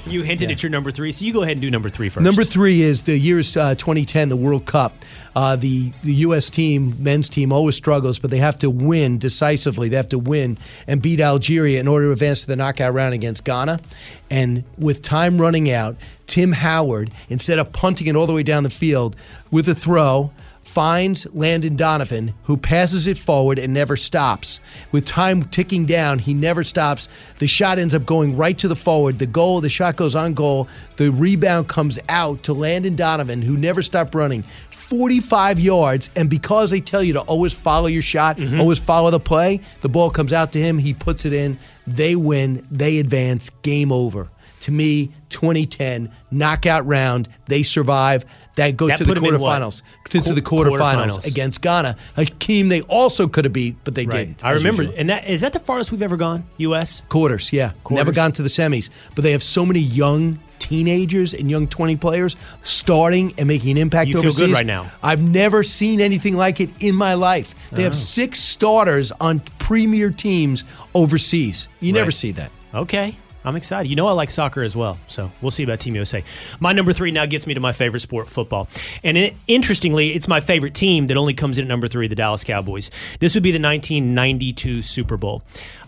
You 0.05 0.23
hinted 0.23 0.49
at 0.49 0.63
your 0.63 0.69
number 0.69 0.91
three, 0.91 1.11
so 1.11 1.25
you 1.25 1.33
go 1.33 1.43
ahead 1.43 1.53
and 1.53 1.61
do 1.61 1.69
number 1.69 1.89
three 1.89 2.09
first. 2.09 2.23
Number 2.23 2.43
three 2.43 2.81
is 2.81 3.03
the 3.03 3.17
year 3.17 3.39
is 3.39 3.55
uh, 3.55 3.75
2010, 3.75 4.29
the 4.29 4.35
World 4.35 4.65
Cup. 4.65 4.93
Uh, 5.35 5.55
the 5.55 5.91
the 6.03 6.13
U.S. 6.15 6.49
team, 6.49 6.95
men's 7.01 7.29
team, 7.29 7.51
always 7.51 7.75
struggles, 7.75 8.19
but 8.19 8.31
they 8.31 8.37
have 8.37 8.57
to 8.59 8.69
win 8.69 9.17
decisively. 9.17 9.87
They 9.89 9.95
have 9.95 10.09
to 10.09 10.19
win 10.19 10.57
and 10.87 11.01
beat 11.01 11.21
Algeria 11.21 11.79
in 11.79 11.87
order 11.87 12.07
to 12.07 12.11
advance 12.11 12.41
to 12.41 12.47
the 12.47 12.55
knockout 12.55 12.93
round 12.93 13.13
against 13.13 13.43
Ghana. 13.45 13.79
And 14.29 14.63
with 14.77 15.01
time 15.01 15.39
running 15.39 15.71
out, 15.71 15.95
Tim 16.27 16.51
Howard, 16.51 17.11
instead 17.29 17.59
of 17.59 17.71
punting 17.71 18.07
it 18.07 18.15
all 18.15 18.27
the 18.27 18.33
way 18.33 18.43
down 18.43 18.63
the 18.63 18.69
field 18.69 19.15
with 19.51 19.69
a 19.69 19.75
throw, 19.75 20.31
finds 20.73 21.27
Landon 21.33 21.75
Donovan, 21.75 22.33
who 22.43 22.55
passes 22.55 23.05
it 23.05 23.17
forward 23.17 23.59
and 23.59 23.73
never 23.73 23.97
stops. 23.97 24.61
With 24.93 25.05
time 25.05 25.43
ticking 25.43 25.85
down, 25.85 26.19
he 26.19 26.33
never 26.33 26.63
stops. 26.63 27.09
The 27.39 27.47
shot 27.47 27.77
ends 27.77 27.93
up 27.93 28.05
going 28.05 28.37
right 28.37 28.57
to 28.59 28.69
the 28.69 28.75
forward. 28.75 29.19
The 29.19 29.25
goal, 29.25 29.59
the 29.59 29.69
shot 29.69 29.97
goes 29.97 30.15
on 30.15 30.33
goal. 30.33 30.69
The 30.95 31.11
rebound 31.11 31.67
comes 31.67 31.99
out 32.07 32.43
to 32.43 32.53
Landon 32.53 32.95
Donovan, 32.95 33.41
who 33.41 33.57
never 33.57 33.81
stopped 33.81 34.15
running. 34.15 34.43
45 34.69 35.59
yards, 35.59 36.09
and 36.15 36.29
because 36.29 36.71
they 36.71 36.81
tell 36.81 37.03
you 37.03 37.13
to 37.13 37.21
always 37.21 37.53
follow 37.53 37.87
your 37.87 38.01
shot, 38.01 38.37
mm-hmm. 38.37 38.59
always 38.59 38.79
follow 38.79 39.09
the 39.09 39.19
play, 39.19 39.61
the 39.81 39.89
ball 39.89 40.09
comes 40.09 40.33
out 40.33 40.51
to 40.53 40.59
him, 40.59 40.77
he 40.77 40.93
puts 40.93 41.25
it 41.25 41.31
in, 41.33 41.57
they 41.87 42.15
win, 42.15 42.65
they 42.71 42.99
advance, 42.99 43.49
game 43.61 43.91
over. 43.91 44.29
To 44.61 44.71
me, 44.71 45.11
2010 45.31 46.11
knockout 46.29 46.85
round, 46.85 47.27
they 47.47 47.63
survive. 47.63 48.25
That 48.57 48.75
go 48.75 48.87
That 48.89 48.97
to 48.97 49.05
the 49.05 49.07
put 49.15 49.17
'em 49.17 49.23
in 49.33 49.39
what? 49.39 49.61
quarterfinals. 49.61 49.81
To, 50.09 50.19
to 50.21 50.33
the 50.33 50.41
quarterfinals, 50.41 50.77
quarterfinals. 51.21 51.25
against 51.31 51.61
Ghana, 51.61 51.95
a 52.17 52.25
team 52.25 52.67
they 52.67 52.81
also 52.81 53.25
could 53.29 53.45
have 53.45 53.53
beat, 53.53 53.77
but 53.85 53.95
they 53.95 54.05
Right. 54.05 54.27
didn't. 54.27 54.43
I 54.43 54.51
remember, 54.51 54.83
usual. 54.83 54.99
and 54.99 55.09
that 55.09 55.27
is 55.29 55.39
that 55.39 55.53
the 55.53 55.59
farthest 55.59 55.89
we've 55.93 56.01
ever 56.01 56.17
gone, 56.17 56.43
U.S. 56.57 57.01
quarters. 57.07 57.53
Yeah, 57.53 57.71
never 57.89 58.11
gone 58.11 58.33
to 58.33 58.41
the 58.43 58.49
semis, 58.49 58.89
but 59.15 59.23
they 59.23 59.31
have 59.31 59.41
so 59.41 59.65
many 59.65 59.79
young 59.79 60.37
teenagers 60.59 61.33
and 61.33 61.49
young 61.49 61.65
20 61.65 61.95
players 61.95 62.35
starting 62.61 63.33
and 63.37 63.47
making 63.47 63.71
an 63.71 63.77
impact 63.77 64.09
You 64.09 64.15
feel 64.15 64.23
good 64.23 64.27
overseas. 64.43 64.53
right 64.53 64.65
now. 64.65 64.91
I've 65.01 65.21
never 65.23 65.63
seen 65.63 66.01
anything 66.01 66.35
like 66.35 66.59
it 66.59 66.69
in 66.83 66.93
my 66.93 67.13
life. 67.13 67.55
They 67.71 67.81
Oh. 67.83 67.85
have 67.85 67.95
six 67.95 68.39
starters 68.39 69.11
on 69.21 69.39
premier 69.59 70.09
teams 70.11 70.65
overseas. 70.93 71.67
You 71.79 71.93
never 71.93 72.11
see 72.11 72.31
that. 72.33 72.51
Okay. 72.75 73.15
I'm 73.43 73.55
excited. 73.55 73.89
You 73.89 73.95
know 73.95 74.07
I 74.07 74.11
like 74.11 74.29
soccer 74.29 74.61
as 74.61 74.75
well, 74.75 74.97
so 75.07 75.31
we'll 75.41 75.51
see 75.51 75.63
about 75.63 75.79
Team 75.79 75.95
USA. 75.95 76.23
My 76.59 76.73
number 76.73 76.93
three 76.93 77.11
now 77.11 77.25
gets 77.25 77.47
me 77.47 77.53
to 77.53 77.59
my 77.59 77.71
favorite 77.71 78.01
sport, 78.01 78.27
football. 78.29 78.67
And 79.03 79.17
it, 79.17 79.35
interestingly, 79.47 80.13
it's 80.13 80.27
my 80.27 80.41
favorite 80.41 80.73
team 80.73 81.07
that 81.07 81.17
only 81.17 81.33
comes 81.33 81.57
in 81.57 81.65
at 81.65 81.67
number 81.67 81.87
three, 81.87 82.07
the 82.07 82.15
Dallas 82.15 82.43
Cowboys. 82.43 82.91
This 83.19 83.33
would 83.33 83.43
be 83.43 83.51
the 83.51 83.59
1992 83.59 84.81
Super 84.81 85.17
Bowl. 85.17 85.43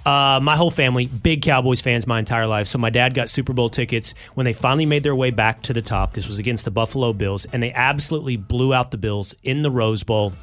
Uh, 0.05 0.39
my 0.41 0.55
whole 0.55 0.71
family, 0.71 1.05
big 1.05 1.41
Cowboys 1.41 1.79
fans 1.79 2.05
my 2.05 2.19
entire 2.19 2.47
life. 2.47 2.67
So 2.67 2.77
my 2.77 2.89
dad 2.89 3.13
got 3.13 3.29
Super 3.29 3.53
Bowl 3.53 3.69
tickets 3.69 4.13
when 4.33 4.45
they 4.45 4.53
finally 4.53 4.85
made 4.85 5.03
their 5.03 5.15
way 5.15 5.31
back 5.31 5.61
to 5.63 5.73
the 5.73 5.81
top. 5.81 6.13
This 6.13 6.27
was 6.27 6.39
against 6.39 6.65
the 6.65 6.71
Buffalo 6.71 7.13
Bills, 7.13 7.45
and 7.45 7.63
they 7.63 7.71
absolutely 7.71 8.35
blew 8.35 8.73
out 8.73 8.91
the 8.91 8.97
Bills 8.97 9.35
in 9.43 9.61
the 9.61 9.71
Rose 9.71 10.03
Bowl. 10.03 10.33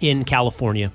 In 0.00 0.24
California. 0.24 0.90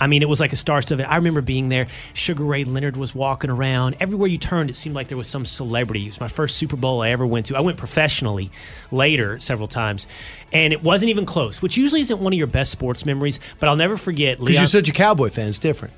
I 0.00 0.06
mean, 0.06 0.22
it 0.22 0.28
was 0.28 0.38
like 0.38 0.52
a 0.52 0.56
star 0.56 0.80
studded. 0.80 1.06
I 1.06 1.16
remember 1.16 1.40
being 1.40 1.70
there. 1.70 1.86
Sugar 2.14 2.44
Ray 2.44 2.62
Leonard 2.62 2.96
was 2.96 3.16
walking 3.16 3.50
around. 3.50 3.96
Everywhere 3.98 4.28
you 4.28 4.38
turned, 4.38 4.70
it 4.70 4.74
seemed 4.76 4.94
like 4.94 5.08
there 5.08 5.18
was 5.18 5.26
some 5.26 5.44
celebrity. 5.44 6.04
It 6.04 6.10
was 6.10 6.20
my 6.20 6.28
first 6.28 6.56
Super 6.56 6.76
Bowl 6.76 7.02
I 7.02 7.10
ever 7.10 7.26
went 7.26 7.46
to. 7.46 7.56
I 7.56 7.60
went 7.62 7.78
professionally 7.78 8.52
later 8.92 9.40
several 9.40 9.66
times, 9.66 10.06
and 10.52 10.72
it 10.72 10.84
wasn't 10.84 11.10
even 11.10 11.26
close, 11.26 11.60
which 11.60 11.76
usually 11.76 12.00
isn't 12.00 12.20
one 12.20 12.32
of 12.32 12.38
your 12.38 12.46
best 12.46 12.70
sports 12.70 13.04
memories. 13.04 13.40
But 13.58 13.68
I'll 13.68 13.74
never 13.76 13.96
forget. 13.96 14.38
Because 14.38 14.56
you're 14.56 14.66
such 14.68 14.88
a 14.88 14.92
Cowboy 14.92 15.30
fan, 15.30 15.48
it's 15.48 15.58
different. 15.58 15.92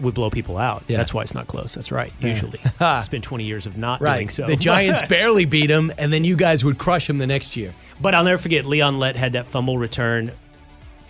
would 0.00 0.12
blow 0.12 0.28
people 0.28 0.58
out. 0.58 0.84
Yeah. 0.86 0.98
That's 0.98 1.14
why 1.14 1.22
it's 1.22 1.32
not 1.32 1.46
close. 1.46 1.74
That's 1.74 1.90
right. 1.90 2.12
Usually, 2.20 2.60
it's 2.80 3.08
been 3.08 3.22
20 3.22 3.44
years 3.44 3.64
of 3.64 3.78
not 3.78 4.00
doing 4.00 4.10
Right. 4.12 4.30
so. 4.30 4.46
The 4.46 4.56
Giants 4.56 5.00
barely 5.08 5.46
beat 5.46 5.68
them, 5.68 5.90
and 5.96 6.12
then 6.12 6.24
you 6.26 6.36
guys 6.36 6.62
would 6.62 6.76
crush 6.76 7.06
them 7.06 7.16
the 7.16 7.26
next 7.26 7.56
year. 7.56 7.72
But 8.02 8.14
I'll 8.14 8.24
never 8.24 8.36
forget 8.36 8.66
Leon 8.66 8.98
Lett 8.98 9.16
had 9.16 9.32
that 9.32 9.46
fumble 9.46 9.78
return 9.78 10.30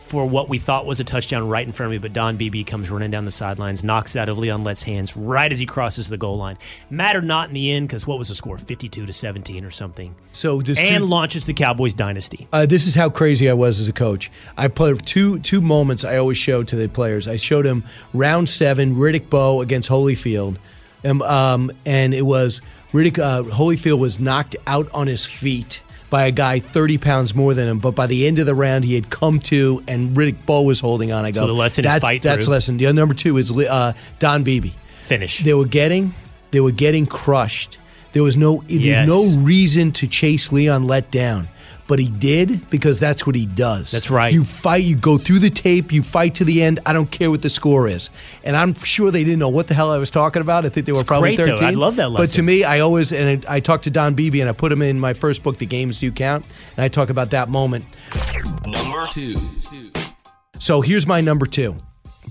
for 0.07 0.25
what 0.25 0.49
we 0.49 0.59
thought 0.59 0.87
was 0.87 1.01
a 1.01 1.05
touchdown 1.05 1.49
right 1.49 1.67
in 1.67 1.73
front 1.73 1.89
of 1.89 1.91
me, 1.93 1.99
but 1.99 2.13
Don 2.13 2.37
Beebe 2.37 2.63
comes 2.65 2.91
running 2.91 3.11
down 3.11 3.25
the 3.25 3.31
sidelines, 3.31 3.83
knocks 3.83 4.15
out 4.15 4.29
of 4.29 4.39
Leon 4.39 4.63
Lett's 4.63 4.83
hands 4.85 5.17
right 5.17 5.51
as 5.53 5.59
he 5.59 5.67
crosses 5.67 6.09
the 6.09 6.17
goal 6.17 6.37
line. 6.37 6.57
Mattered 6.91 7.25
not 7.25 7.49
in 7.49 7.55
the 7.55 7.73
end 7.73 7.89
because 7.89 8.07
what 8.07 8.17
was 8.19 8.29
the 8.29 8.35
score? 8.35 8.57
52 8.57 9.05
to 9.05 9.13
17 9.13 9.65
or 9.65 9.71
something. 9.71 10.15
So 10.33 10.61
this 10.61 10.79
And 10.79 11.03
two- 11.03 11.05
launches 11.07 11.45
the 11.45 11.53
Cowboys 11.55 11.93
dynasty. 11.93 12.47
Uh, 12.53 12.67
this 12.67 12.87
is 12.87 12.95
how 12.95 13.11
crazy 13.11 13.51
I 13.51 13.53
was 13.55 13.81
as 13.81 13.89
a 13.89 13.93
coach. 13.93 14.31
I 14.57 14.69
put 14.69 15.05
two 15.05 15.41
two 15.41 15.61
moments 15.61 16.05
I 16.05 16.17
always 16.19 16.39
show 16.39 16.63
to 16.63 16.77
the 16.77 16.89
players. 16.89 17.27
I 17.27 17.37
showed 17.37 17.65
them 17.67 17.83
round 18.15 18.49
seven 18.49 18.95
Riddick 18.95 19.29
Bowe 19.29 19.61
against 19.61 19.91
Holyfield, 19.91 20.57
and, 21.03 21.21
um, 21.23 21.73
and 21.85 22.15
it 22.15 22.23
was 22.23 22.61
Riddick 22.93 23.19
uh, 23.19 23.43
Holyfield 23.43 23.99
was 23.99 24.21
knocked 24.21 24.55
out 24.67 24.89
on 24.95 25.07
his 25.09 25.27
feet 25.27 25.81
by 26.11 26.27
a 26.27 26.31
guy 26.31 26.61
30 26.61 26.99
pounds 26.99 27.35
more 27.35 27.53
than 27.55 27.69
him. 27.69 27.79
But 27.79 27.95
by 27.95 28.07
the 28.07 28.27
end 28.27 28.39
of 28.39 28.47
the 28.47 28.55
round, 28.55 28.85
he 28.85 28.95
had 28.95 29.11
come 29.11 29.41
to, 29.41 29.83
and 29.89 30.17
Riddick 30.17 30.47
Bowe 30.47 30.63
was 30.63 30.81
holding 30.81 31.13
on. 31.13 31.25
I 31.25 31.31
go, 31.33 31.41
So 31.41 31.47
the 31.47 31.53
lesson 31.53 31.85
is 31.85 31.93
that's, 31.93 32.03
fight 32.03 32.23
That's 32.23 32.45
through." 32.45 32.53
lesson. 32.55 32.77
The 32.77 32.93
number 32.93 33.15
two 33.15 33.37
is 33.39 33.51
uh, 33.51 33.93
Don 34.19 34.43
Beebe. 34.45 34.71
Finish. 35.03 35.43
They 35.45 35.55
were 35.55 35.67
getting 35.67 36.13
they 36.53 36.61
were 36.61 36.71
getting 36.73 37.07
crushed. 37.07 37.79
There 38.13 38.23
was 38.23 38.37
no 38.37 38.63
Yes. 38.67 39.09
no 39.09 39.37
reason 39.41 39.93
to 39.93 40.07
chase 40.07 40.53
Leon 40.53 40.87
Lett 40.87 41.11
down. 41.11 41.49
But 41.89 42.01
he 42.01 42.09
did 42.09 42.69
because 42.69 42.99
that's 42.99 43.27
what 43.27 43.37
he 43.37 43.47
does. 43.47 43.93
That's 43.93 44.11
right. 44.11 44.33
You 44.33 44.45
fight, 44.45 44.83
you 44.83 44.97
go 44.97 45.19
through 45.19 45.39
the 45.39 45.51
tape, 45.51 45.93
you 45.93 46.03
fight 46.03 46.35
to 46.37 46.45
the 46.45 46.63
end. 46.63 46.81
I 46.85 46.93
don't 46.93 47.11
care 47.11 47.31
what 47.31 47.43
the 47.43 47.51
score 47.51 47.87
is. 47.87 48.11
And 48.43 48.57
I'm 48.57 48.75
sure 48.75 49.13
they 49.13 49.23
didn't 49.23 49.39
know 49.39 49.49
what 49.49 49.69
the 49.69 49.75
hell 49.75 49.93
I 49.93 49.99
was 49.99 50.11
talking 50.11 50.43
about. 50.43 50.67
I 50.67 50.69
think 50.69 50.87
they 50.87 50.93
were 50.93 51.01
It's 51.01 51.07
probably 51.07 51.37
great, 51.37 51.47
though. 51.47 51.59
13. 51.59 51.69
I 51.69 51.71
love 51.73 51.97
that 51.97 52.13
But 52.13 52.31
to 52.31 52.43
me, 52.43 52.65
I 52.65 52.81
always, 52.81 53.13
and 53.13 53.47
I, 53.47 53.57
I 53.57 53.61
talked 53.61 53.85
to 53.85 53.91
Don 53.91 54.15
Beebe 54.15 54.41
and 54.41 54.49
I 54.49 54.53
put 54.53 54.73
him 54.73 54.83
in 54.83 54.99
my 54.99 55.15
first 55.15 55.45
book, 55.45 55.59
The 55.59 55.67
Games 55.67 56.01
Do 56.01 56.11
Count. 56.11 56.45
And 56.77 56.85
I 56.85 56.89
talk 56.89 57.09
about 57.09 57.31
that 57.31 57.49
moment. 57.49 57.85
Number 58.67 59.07
two. 59.13 59.37
So 60.59 60.81
here's 60.81 61.07
my 61.07 61.21
number 61.21 61.47
two. 61.47 61.77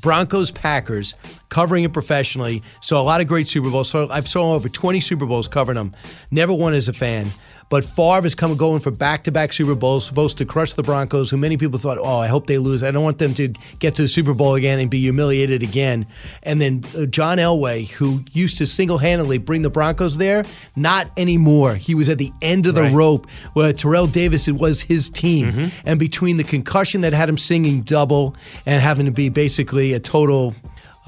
Broncos 0.01 0.51
Packers 0.51 1.13
covering 1.49 1.83
it 1.83 1.93
professionally. 1.93 2.61
So 2.81 2.99
a 2.99 3.03
lot 3.03 3.21
of 3.21 3.27
great 3.27 3.47
Super 3.47 3.69
Bowls. 3.69 3.89
So 3.89 4.09
I've 4.09 4.27
saw 4.27 4.53
over 4.53 4.67
20 4.67 4.99
Super 4.99 5.25
Bowls 5.25 5.47
covering 5.47 5.77
them. 5.77 5.95
Never 6.31 6.53
won 6.53 6.73
as 6.73 6.89
a 6.89 6.93
fan. 6.93 7.27
But 7.69 7.83
Favre 7.83 8.25
is 8.27 8.35
coming 8.35 8.57
going 8.57 8.79
for 8.79 8.91
back-to-back 8.91 9.51
Super 9.51 9.73
Bowls, 9.73 10.05
supposed 10.05 10.37
to 10.37 10.45
crush 10.45 10.73
the 10.73 10.83
Broncos, 10.83 11.31
who 11.31 11.37
many 11.37 11.57
people 11.57 11.79
thought, 11.79 11.97
oh, 11.99 12.19
I 12.19 12.27
hope 12.27 12.45
they 12.45 12.59
lose. 12.59 12.83
I 12.83 12.91
don't 12.91 13.03
want 13.03 13.17
them 13.17 13.33
to 13.33 13.47
get 13.79 13.95
to 13.95 14.03
the 14.03 14.07
Super 14.07 14.33
Bowl 14.35 14.53
again 14.53 14.79
and 14.79 14.89
be 14.89 14.99
humiliated 14.99 15.63
again. 15.63 16.05
And 16.43 16.61
then 16.61 16.83
uh, 16.95 17.05
John 17.07 17.37
Elway, 17.39 17.89
who 17.89 18.23
used 18.31 18.59
to 18.59 18.67
single-handedly 18.67 19.39
bring 19.39 19.63
the 19.63 19.71
Broncos 19.71 20.17
there, 20.17 20.43
not 20.75 21.09
anymore. 21.17 21.73
He 21.75 21.95
was 21.95 22.07
at 22.07 22.19
the 22.19 22.31
end 22.41 22.67
of 22.67 22.75
the 22.75 22.83
Right. 22.83 22.93
rope 22.93 23.27
where 23.53 23.73
Terrell 23.73 24.05
Davis 24.07 24.47
it 24.47 24.55
was 24.55 24.81
his 24.83 25.09
team. 25.09 25.71
And 25.85 25.97
between 25.99 26.37
the 26.37 26.43
concussion 26.43 27.01
that 27.01 27.13
had 27.13 27.27
him 27.27 27.37
singing 27.37 27.81
double 27.81 28.35
and 28.67 28.81
having 28.81 29.05
to 29.07 29.11
be 29.11 29.29
basically 29.29 29.93
a 29.93 29.99
total 29.99 30.53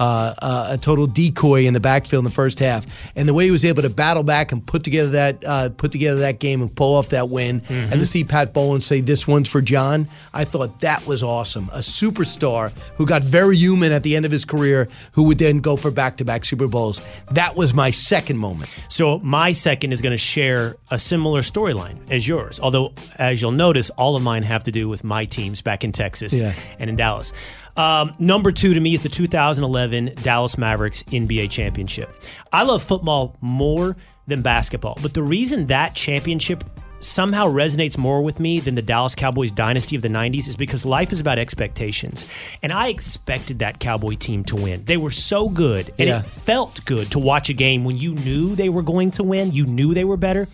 uh, 0.00 0.34
uh, 0.40 0.68
a 0.70 0.78
total 0.78 1.06
decoy 1.06 1.66
in 1.66 1.74
the 1.74 1.80
backfield 1.80 2.20
in 2.20 2.24
the 2.24 2.34
first 2.34 2.58
half, 2.60 2.84
and 3.16 3.28
the 3.28 3.34
way 3.34 3.44
he 3.44 3.50
was 3.50 3.64
able 3.64 3.82
to 3.82 3.90
battle 3.90 4.22
back 4.22 4.52
and 4.52 4.64
put 4.66 4.84
together 4.84 5.10
that 5.10 5.44
uh, 5.44 5.68
put 5.70 5.92
together 5.92 6.20
that 6.20 6.38
game 6.38 6.60
and 6.62 6.74
pull 6.74 6.94
off 6.96 7.08
that 7.10 7.28
win, 7.28 7.62
and 7.68 7.92
to 7.98 8.06
see 8.06 8.24
Pat 8.24 8.52
Bowlen 8.52 8.80
say 8.80 9.00
this 9.00 9.26
one's 9.26 9.48
for 9.48 9.60
John, 9.60 10.08
I 10.32 10.44
thought 10.44 10.80
that 10.80 11.06
was 11.06 11.22
awesome. 11.22 11.68
A 11.72 11.78
superstar 11.78 12.72
who 12.96 13.06
got 13.06 13.22
very 13.24 13.56
human 13.56 13.92
at 13.92 14.02
the 14.02 14.16
end 14.16 14.24
of 14.24 14.30
his 14.30 14.44
career, 14.44 14.88
who 15.12 15.24
would 15.24 15.38
then 15.38 15.60
go 15.60 15.76
for 15.76 15.90
back 15.90 16.16
to 16.18 16.24
back 16.24 16.44
Super 16.44 16.66
Bowls. 16.68 17.00
That 17.32 17.56
was 17.56 17.74
my 17.74 17.90
second 17.90 18.38
moment. 18.38 18.70
So 18.88 19.18
my 19.20 19.52
second 19.52 19.92
is 19.92 20.00
going 20.00 20.12
to 20.12 20.16
share 20.16 20.76
a 20.90 20.98
similar 20.98 21.40
storyline 21.42 21.98
as 22.10 22.26
yours. 22.26 22.60
Although, 22.60 22.92
as 23.18 23.42
you'll 23.42 23.52
notice, 23.52 23.90
all 23.90 24.16
of 24.16 24.22
mine 24.22 24.42
have 24.44 24.62
to 24.64 24.72
do 24.72 24.88
with 24.88 25.04
my 25.04 25.24
teams 25.24 25.60
back 25.62 25.84
in 25.84 25.92
Texas 25.92 26.40
Yeah. 26.40 26.54
and 26.78 26.88
in 26.90 26.96
Dallas. 26.96 27.32
Um, 27.76 28.12
number 28.18 28.50
two 28.50 28.74
to 28.74 28.80
me 28.80 28.94
is 28.94 29.02
the 29.02 29.08
2011 29.08 29.87
Dallas 30.22 30.56
Mavericks 30.58 31.02
NBA 31.04 31.50
championship. 31.50 32.14
I 32.52 32.62
love 32.62 32.82
football 32.82 33.36
more 33.40 33.96
than 34.26 34.42
basketball, 34.42 34.98
but 35.02 35.14
the 35.14 35.22
reason 35.22 35.66
that 35.66 35.94
championship 35.94 36.64
somehow 37.00 37.46
resonates 37.46 37.96
more 37.96 38.20
with 38.22 38.40
me 38.40 38.58
than 38.58 38.74
the 38.74 38.82
Dallas 38.82 39.14
Cowboys 39.14 39.52
dynasty 39.52 39.94
of 39.94 40.02
the 40.02 40.08
90s 40.08 40.48
is 40.48 40.56
because 40.56 40.84
life 40.84 41.12
is 41.12 41.20
about 41.20 41.38
expectations. 41.38 42.26
And 42.60 42.72
I 42.72 42.88
expected 42.88 43.60
that 43.60 43.78
Cowboy 43.78 44.16
team 44.16 44.42
to 44.44 44.56
win. 44.56 44.84
They 44.84 44.96
were 44.96 45.12
so 45.12 45.48
good, 45.48 45.92
and 45.98 46.08
Yeah. 46.08 46.18
it 46.18 46.24
felt 46.24 46.84
good 46.86 47.10
to 47.12 47.20
watch 47.20 47.50
a 47.50 47.52
game 47.52 47.84
when 47.84 47.96
you 47.96 48.14
knew 48.16 48.56
they 48.56 48.68
were 48.68 48.82
going 48.82 49.12
to 49.12 49.22
win, 49.22 49.52
you 49.52 49.64
knew 49.64 49.94
they 49.94 50.02
were 50.04 50.16
better. 50.16 50.48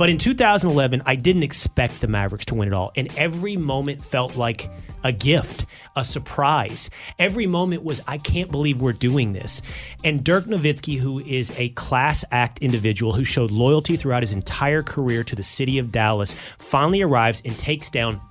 But 0.00 0.08
in 0.08 0.16
2011, 0.16 1.02
I 1.04 1.14
didn't 1.14 1.42
expect 1.42 2.00
the 2.00 2.08
Mavericks 2.08 2.46
to 2.46 2.54
win 2.54 2.68
at 2.68 2.72
all. 2.72 2.90
And 2.96 3.14
every 3.18 3.58
moment 3.58 4.02
felt 4.02 4.34
like 4.34 4.70
a 5.04 5.12
gift, 5.12 5.66
a 5.94 6.06
surprise. 6.06 6.88
Every 7.18 7.46
moment 7.46 7.84
was, 7.84 8.00
I 8.08 8.16
can't 8.16 8.50
believe 8.50 8.80
we're 8.80 8.94
doing 8.94 9.34
this. 9.34 9.60
And 10.02 10.24
Dirk 10.24 10.46
Nowitzki, 10.46 10.98
who 10.98 11.18
is 11.18 11.52
a 11.58 11.68
class 11.70 12.24
act 12.30 12.60
individual 12.60 13.12
who 13.12 13.24
showed 13.24 13.50
loyalty 13.50 13.96
throughout 13.96 14.22
his 14.22 14.32
entire 14.32 14.82
career 14.82 15.22
to 15.22 15.36
the 15.36 15.42
city 15.42 15.76
of 15.76 15.92
Dallas, 15.92 16.34
finally 16.56 17.02
arrives 17.02 17.42
and 17.44 17.54
takes 17.58 17.90
down 17.90 18.22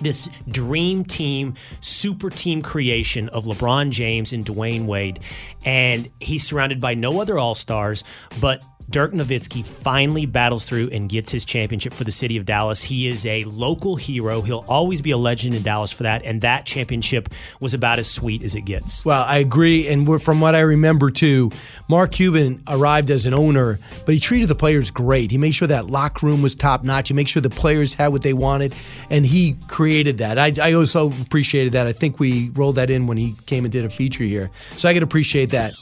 this 0.00 0.28
dream 0.48 1.04
team, 1.04 1.54
super 1.80 2.30
team 2.30 2.62
creation 2.62 3.28
of 3.28 3.44
LeBron 3.44 3.90
James 3.90 4.32
and 4.32 4.44
Dwyane 4.44 4.86
Wade. 4.86 5.20
And 5.64 6.10
he's 6.18 6.44
surrounded 6.44 6.80
by 6.80 6.94
no 6.94 7.20
other 7.20 7.38
All 7.38 7.54
Stars, 7.54 8.02
but 8.40 8.64
Dirk 8.90 9.12
Nowitzki 9.12 9.64
finally 9.64 10.26
battles 10.26 10.64
through 10.64 10.90
and 10.92 11.08
gets 11.08 11.30
his 11.30 11.44
championship 11.44 11.92
for 11.92 12.04
the 12.04 12.12
city 12.12 12.36
of 12.36 12.44
Dallas. 12.44 12.82
He 12.82 13.06
is 13.06 13.24
a 13.26 13.44
local 13.44 13.96
hero. 13.96 14.42
He'll 14.42 14.64
always 14.68 15.00
be 15.00 15.10
a 15.10 15.16
legend 15.16 15.54
in 15.54 15.62
Dallas 15.62 15.92
for 15.92 16.02
that. 16.02 16.24
And 16.24 16.40
that 16.42 16.66
championship 16.66 17.28
was 17.60 17.74
about 17.74 17.98
as 17.98 18.10
sweet 18.10 18.42
as 18.42 18.54
it 18.54 18.62
gets. 18.62 19.04
Well, 19.04 19.24
I 19.24 19.38
agree, 19.38 19.88
and 19.88 20.22
from 20.22 20.40
what 20.40 20.54
I 20.54 20.60
remember 20.60 21.10
too, 21.10 21.50
Mark 21.88 22.12
Cuban 22.12 22.62
arrived 22.68 23.10
as 23.10 23.26
an 23.26 23.34
owner, 23.34 23.78
but 24.04 24.14
he 24.14 24.20
treated 24.20 24.48
the 24.48 24.54
players 24.54 24.90
great. 24.90 25.30
He 25.30 25.38
made 25.38 25.52
sure 25.52 25.68
that 25.68 25.86
locker 25.88 26.26
room 26.26 26.42
was 26.42 26.54
top 26.54 26.84
notch. 26.84 27.08
He 27.08 27.14
made 27.14 27.28
sure 27.28 27.42
the 27.42 27.50
players 27.50 27.94
had 27.94 28.08
what 28.08 28.22
they 28.22 28.32
wanted, 28.32 28.74
and 29.10 29.26
he 29.26 29.56
created 29.68 30.18
that. 30.18 30.38
I, 30.38 30.52
I 30.60 30.72
also 30.74 31.10
appreciated 31.22 31.72
that. 31.72 31.86
I 31.86 31.92
think 31.92 32.18
we 32.18 32.50
rolled 32.50 32.76
that 32.76 32.90
in 32.90 33.06
when 33.06 33.16
he 33.16 33.34
came 33.46 33.64
and 33.64 33.72
did 33.72 33.84
a 33.84 33.90
feature 33.90 34.24
here, 34.24 34.50
so 34.76 34.88
I 34.88 34.94
could 34.94 35.02
appreciate 35.02 35.50
that. 35.50 35.74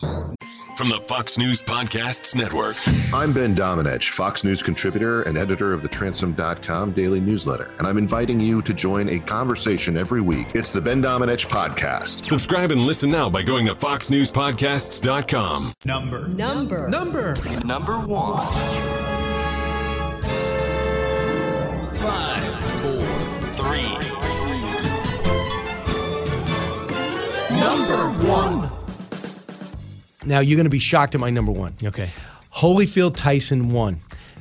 From 0.77 0.89
the 0.89 0.99
Fox 1.07 1.37
News 1.37 1.63
Podcasts 1.63 2.35
Network. 2.35 2.77
I'm 3.13 3.33
Ben 3.33 3.55
Domenech, 3.55 4.09
Fox 4.11 4.45
News 4.45 4.63
contributor 4.63 5.23
and 5.23 5.37
editor 5.37 5.73
of 5.73 5.83
the 5.83 5.89
Transom.com 5.89 6.93
daily 6.93 7.21
newsletter, 7.21 7.71
and 7.79 7.87
I'm 7.87 7.99
inviting 7.99 8.39
you 8.41 8.63
to 8.63 8.73
join 8.73 9.09
a 9.09 9.19
conversation 9.19 9.97
every 9.97 10.21
week. 10.21 10.55
It's 10.55 10.73
the 10.73 10.81
Ben 10.81 11.03
Domenech 11.03 11.47
Podcast. 11.47 12.23
Subscribe 12.23 12.71
and 12.71 12.83
listen 12.83 13.11
now 13.11 13.29
by 13.29 13.43
going 13.43 13.67
to 13.67 13.75
foxnewspodcasts.com. 13.75 15.73
Number. 15.85 16.29
Number. 16.29 16.89
Number. 16.89 17.37
Number 17.65 17.99
one. 17.99 18.47
Five. 21.97 22.51
Number 27.61 28.11
one. 28.27 28.71
Now 30.25 30.41
you're 30.41 30.57
going 30.57 30.65
to 30.65 30.71
be 30.71 30.79
shocked 30.79 31.15
at 31.15 31.21
my 31.21 31.29
number 31.29 31.53
one. 31.53 31.75
Okay. 31.83 32.11
Holyfield 32.61 33.17
Tyson 33.17 33.73
won. 33.73 33.99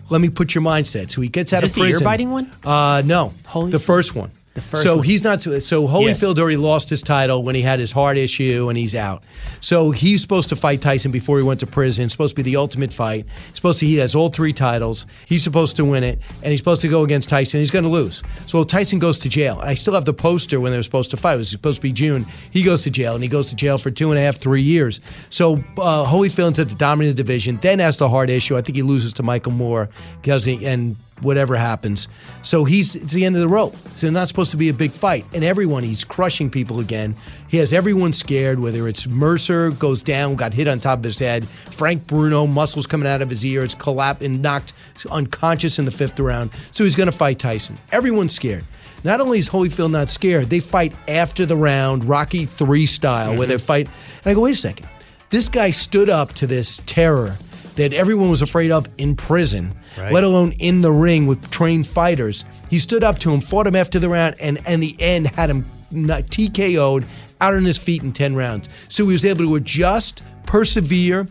Let 0.10 0.20
me 0.20 0.28
put 0.30 0.54
your 0.54 0.62
mindset. 0.62 1.10
So 1.10 1.22
he 1.22 1.30
gets 1.30 1.54
out 1.54 1.62
this 1.62 1.72
of 1.72 1.76
the 1.76 1.82
prison. 1.82 2.04
ear-biting 2.04 2.32
one? 2.32 2.52
Uh, 2.66 3.02
no, 3.06 3.34
Holyfield? 3.46 3.72
the 3.72 3.80
first 3.80 4.14
one. 4.14 4.30
The 4.60 4.66
first 4.66 4.84
so 4.84 4.98
one. 4.98 5.06
he's 5.06 5.24
not. 5.24 5.42
So 5.42 5.88
Holyfield 5.88 6.38
already 6.38 6.58
lost 6.58 6.90
his 6.90 7.02
title 7.02 7.44
when 7.44 7.56
he 7.56 7.62
had 7.62 7.80
his 7.80 7.94
heart 7.94 8.18
issue, 8.18 8.68
and 8.68 8.78
he's 8.78 8.94
out. 8.94 9.24
So 9.62 9.92
he's 9.92 10.22
supposed 10.22 10.50
to 10.50 10.56
fight 10.58 10.82
Tyson 10.82 11.12
before 11.12 11.38
he 11.38 11.44
went 11.44 11.62
to 11.62 11.68
prison. 11.68 12.06
It's 12.06 12.14
supposed 12.14 12.36
to 12.36 12.36
be 12.36 12.44
the 12.44 12.58
ultimate 12.58 12.92
fight. 12.92 13.26
It's 13.48 13.56
supposed 13.56 13.80
to 13.80 13.86
he 13.86 13.96
has 13.96 14.16
all 14.16 14.30
three 14.30 14.52
titles. 14.52 15.06
He's 15.26 15.44
supposed 15.44 15.78
to 15.78 15.86
win 15.86 16.04
it, 16.04 16.20
and 16.44 16.52
he's 16.52 16.60
supposed 16.60 16.82
to 16.82 16.90
go 16.90 17.04
against 17.04 17.30
Tyson. 17.30 17.62
He's 17.62 17.72
going 17.72 17.84
to 17.84 17.90
lose. 17.90 18.22
So 18.48 18.64
Tyson 18.64 19.00
goes 19.00 19.18
to 19.20 19.30
jail. 19.30 19.60
I 19.62 19.76
still 19.76 19.94
have 19.94 20.06
the 20.06 20.14
poster 20.14 20.60
when 20.60 20.72
they 20.72 20.78
were 20.78 20.84
supposed 20.84 21.12
to 21.12 21.18
fight. 21.18 21.36
It 21.36 21.38
was 21.38 21.50
supposed 21.50 21.78
to 21.78 21.82
be 21.82 21.94
June. 21.94 22.26
He 22.52 22.62
goes 22.62 22.84
to 22.84 22.90
jail, 22.90 23.14
and 23.14 23.24
he 23.24 23.30
goes 23.30 23.50
to 23.50 23.56
jail 23.56 23.78
for 23.78 23.92
two 23.92 24.12
and 24.12 24.20
a 24.20 24.22
half, 24.22 24.38
three 24.38 24.62
years. 24.62 25.00
So 25.30 25.54
uh, 25.78 26.06
Holyfield's 26.06 26.60
at 26.60 26.68
the 26.68 26.76
dominant 26.76 27.16
division. 27.16 27.60
Then 27.62 27.80
has 27.80 27.96
the 27.96 28.10
heart 28.10 28.30
issue. 28.30 28.58
I 28.58 28.62
think 28.62 28.76
he 28.76 28.82
loses 28.82 29.14
to 29.14 29.24
Michael 29.24 29.54
Moorer 29.54 29.90
because 30.22 30.44
he 30.44 30.66
and 30.66 30.98
whatever 31.22 31.56
happens. 31.56 32.08
So 32.44 32.66
he's 32.66 32.96
it's 32.96 33.14
the 33.14 33.26
end 33.26 33.36
of 33.36 33.42
the 33.42 33.48
rope. 33.48 33.76
So 33.96 34.10
not 34.10 34.28
supposed 34.28 34.52
to 34.52 34.58
be 34.58 34.70
a 34.70 34.74
big 34.74 34.92
fight. 34.92 35.26
And 35.34 35.44
everyone, 35.44 35.84
he's 35.84 36.04
crushing 36.04 36.50
people 36.50 36.80
again. 36.80 37.16
He 37.48 37.58
has 37.58 37.74
everyone 37.74 38.14
scared, 38.14 38.60
whether 38.60 38.88
it's 38.88 39.08
Mercer 39.08 39.72
goes 39.72 40.02
down, 40.04 40.36
got 40.36 40.54
hit 40.54 40.68
on 40.68 40.80
top 40.80 41.00
of 41.00 41.04
his 41.04 41.20
head, 41.20 41.48
Frank 41.48 42.06
Bruno, 42.08 42.46
muscles 42.48 42.86
coming 42.86 43.08
out 43.08 43.22
of 43.22 43.30
his 43.30 43.46
ears, 43.46 43.76
collapsed 43.76 44.24
and 44.24 44.42
knocked 44.42 44.74
unconscious 45.10 45.80
in 45.80 45.86
the 45.86 45.92
fifth 45.92 46.20
round. 46.20 46.52
So 46.72 46.84
he's 46.84 46.96
going 46.96 47.12
to 47.12 47.18
fight 47.18 47.40
Tyson. 47.40 47.78
Everyone's 47.92 48.34
scared. 48.34 48.66
Not 49.04 49.22
only 49.22 49.40
is 49.40 49.50
Holyfield 49.50 49.92
not 49.92 50.10
scared, 50.10 50.50
they 50.50 50.60
fight 50.60 50.94
after 51.08 51.46
the 51.46 51.56
round, 51.56 52.04
Rocky 52.04 52.46
3 52.46 52.86
style, 52.86 53.30
where 53.30 53.40
mm-hmm. 53.40 53.52
they 53.52 53.58
fight. 53.58 53.88
And 54.24 54.32
I 54.32 54.34
go, 54.34 54.42
wait 54.42 54.52
a 54.52 54.56
second. 54.56 54.90
This 55.30 55.48
guy 55.48 55.72
stood 55.72 56.10
up 56.10 56.34
to 56.34 56.48
this 56.48 56.82
terror 56.86 57.38
that 57.80 57.94
everyone 57.94 58.30
was 58.30 58.42
afraid 58.42 58.72
of 58.72 58.88
in 58.98 59.16
prison, 59.16 59.74
Right. 59.98 60.12
let 60.14 60.24
alone 60.24 60.52
in 60.60 60.82
the 60.82 60.92
ring 60.92 61.28
with 61.28 61.50
trained 61.52 61.88
fighters. 61.88 62.46
He 62.70 62.80
stood 62.80 63.04
up 63.04 63.20
to 63.20 63.32
him, 63.32 63.42
fought 63.42 63.68
him 63.68 63.76
after 63.76 64.00
the 64.00 64.10
round, 64.10 64.36
and 64.40 64.60
in 64.68 64.80
the 64.80 64.96
end 65.00 65.28
had 65.28 65.50
him 65.50 65.66
TKO'd 65.94 67.04
out 67.42 67.54
on 67.54 67.66
his 67.66 67.78
feet 67.78 68.04
in 68.04 68.12
10 68.12 68.36
rounds. 68.36 68.70
So 68.90 69.06
he 69.06 69.14
was 69.14 69.26
able 69.26 69.46
to 69.46 69.56
adjust, 69.56 70.22
persevere, 70.46 71.28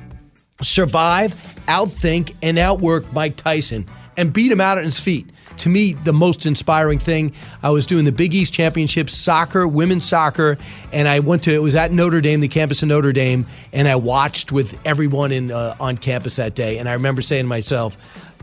survive, 0.63 1.33
outthink, 1.69 2.35
and 2.43 2.59
outwork 2.59 3.11
Mike 3.13 3.37
Tyson 3.37 3.87
and 4.17 4.33
beat 4.33 4.51
him 4.51 4.61
out 4.61 4.79
on 4.79 4.85
his 4.85 4.99
feet. 4.99 5.31
To 5.59 5.69
me, 5.69 5.93
the 5.93 6.13
most 6.13 6.47
inspiring 6.47 6.99
thing, 6.99 7.33
I 7.63 7.71
was 7.71 7.87
doing 7.87 8.05
the 8.05 8.13
Big 8.13 8.35
East 8.35 8.53
Championship 8.53 9.11
soccer, 9.11 9.67
women's 9.67 10.05
soccer, 10.05 10.59
and 10.93 11.09
I 11.09 11.21
went 11.21 11.43
to, 11.45 11.53
it 11.53 11.63
was 11.63 11.77
at 11.77 11.93
Notre 11.93 12.21
Dame, 12.21 12.41
the 12.41 12.49
campus 12.49 12.83
of 12.83 12.89
Notre 12.89 13.13
Dame, 13.13 13.47
and 13.73 13.89
I 13.89 13.97
watched 13.97 14.53
with 14.53 14.79
everyone 14.85 15.33
in 15.33 15.51
uh, 15.51 15.77
on 15.81 15.97
campus 15.99 16.37
that 16.37 16.55
day. 16.55 16.79
And 16.79 16.89
I 16.89 16.93
remember 16.93 17.23
saying 17.23 17.45
to 17.45 17.49
myself, 17.49 17.97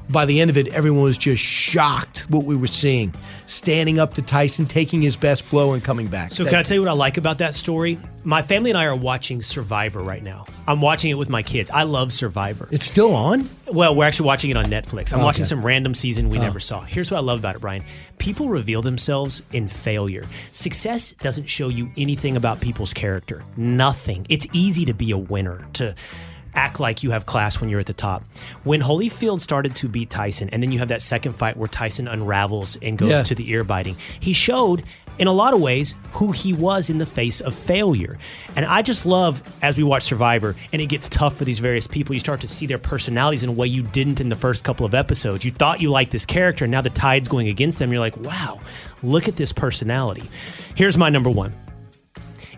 by 0.09 0.25
the 0.25 0.39
end 0.39 0.49
of 0.49 0.57
it, 0.57 0.67
everyone 0.69 1.01
was 1.01 1.17
just 1.17 1.41
shocked 1.41 2.29
what 2.29 2.45
we 2.45 2.55
were 2.55 2.67
seeing. 2.67 3.13
Standing 3.47 3.99
up 3.99 4.13
to 4.15 4.21
Tyson, 4.21 4.65
taking 4.65 5.01
his 5.01 5.15
best 5.15 5.47
blow, 5.49 5.73
and 5.73 5.83
coming 5.83 6.07
back. 6.07 6.31
So 6.31 6.43
That- 6.43 6.49
can 6.49 6.59
I 6.59 6.63
tell 6.63 6.75
you 6.75 6.81
what 6.81 6.89
I 6.89 6.93
like 6.93 7.17
about 7.17 7.37
that 7.39 7.53
story? 7.53 7.99
My 8.23 8.41
family 8.41 8.71
and 8.71 8.77
I 8.77 8.85
are 8.85 8.95
watching 8.95 9.43
Survivor 9.43 10.01
right 10.01 10.23
now. 10.23 10.45
I'm 10.67 10.81
watching 10.81 11.11
it 11.11 11.13
with 11.15 11.29
my 11.29 11.43
kids. 11.43 11.69
I 11.69 11.83
love 11.83 12.11
Survivor. 12.11 12.67
it's 12.71 12.85
still 12.85 13.13
on? 13.13 13.47
Well, 13.67 13.95
we're 13.95 14.05
actually 14.05 14.25
watching 14.25 14.49
it 14.49 14.57
on 14.57 14.65
Netflix. 14.65 15.13
I'm 15.13 15.21
watching 15.21 15.45
some 15.45 15.63
random 15.63 15.93
season 15.93 16.29
we 16.29 16.39
oh. 16.39 16.41
never 16.41 16.59
saw. 16.59 16.81
Here's 16.81 17.11
what 17.11 17.17
I 17.17 17.21
love 17.21 17.39
about 17.39 17.55
it, 17.55 17.61
Brian. 17.61 17.83
People 18.17 18.49
reveal 18.49 18.81
themselves 18.81 19.43
in 19.51 19.67
failure. 19.67 20.23
Success 20.51 21.11
doesn't 21.11 21.45
show 21.45 21.69
you 21.69 21.91
anything 21.97 22.35
about 22.35 22.61
people's 22.61 22.93
character. 22.93 23.43
Nothing. 23.57 24.25
It's 24.29 24.47
easy 24.53 24.85
to 24.85 24.93
be 24.93 25.11
a 25.11 25.17
winner, 25.17 25.67
to 25.73 25.93
act 26.55 26.79
like 26.79 27.03
you 27.03 27.11
have 27.11 27.25
class 27.25 27.59
when 27.59 27.69
you're 27.69 27.79
at 27.79 27.85
the 27.85 27.93
top. 27.93 28.23
When 28.63 28.81
Holyfield 28.81 29.41
started 29.41 29.75
to 29.75 29.87
beat 29.87 30.09
Tyson, 30.09 30.49
and 30.51 30.61
then 30.63 30.71
you 30.71 30.79
have 30.79 30.87
that 30.89 31.01
second 31.01 31.33
fight 31.33 31.57
where 31.57 31.67
Tyson 31.67 32.07
unravels 32.07 32.77
and 32.81 32.97
goes 32.97 33.09
Yeah. 33.09 33.23
to 33.23 33.35
the 33.35 33.49
ear 33.51 33.63
biting, 33.63 33.95
he 34.19 34.33
showed 34.33 34.83
in 35.17 35.27
a 35.27 35.31
lot 35.31 35.53
of 35.53 35.61
ways 35.61 35.93
who 36.13 36.33
he 36.33 36.51
was 36.51 36.89
in 36.89 36.97
the 36.97 37.05
face 37.05 37.39
of 37.39 37.55
failure. 37.55 38.17
And 38.57 38.65
I 38.65 38.81
just 38.81 39.05
love 39.05 39.41
as 39.61 39.77
we 39.77 39.83
watch 39.83 40.03
Survivor 40.03 40.55
and 40.73 40.81
it 40.81 40.87
gets 40.87 41.07
tough 41.07 41.37
for 41.37 41.45
these 41.45 41.59
various 41.59 41.87
people, 41.87 42.13
you 42.13 42.19
start 42.19 42.41
to 42.41 42.47
see 42.49 42.65
their 42.65 42.77
personalities 42.77 43.41
in 43.41 43.49
a 43.49 43.53
way 43.53 43.67
you 43.67 43.81
didn't 43.81 44.19
in 44.19 44.27
the 44.27 44.35
first 44.35 44.63
couple 44.65 44.85
of 44.85 44.93
episodes. 44.93 45.45
You 45.45 45.51
thought 45.51 45.79
you 45.79 45.89
liked 45.89 46.11
this 46.11 46.25
character, 46.25 46.65
and 46.65 46.71
now 46.71 46.81
the 46.81 46.89
tide's 46.89 47.29
going 47.29 47.47
against 47.47 47.79
them. 47.79 47.91
You're 47.91 48.01
like, 48.01 48.17
wow, 48.17 48.59
look 49.03 49.29
at 49.29 49.37
this 49.37 49.53
personality. 49.53 50.23
Here's 50.75 50.97
my 50.97 51.09
number 51.09 51.29
one. 51.29 51.53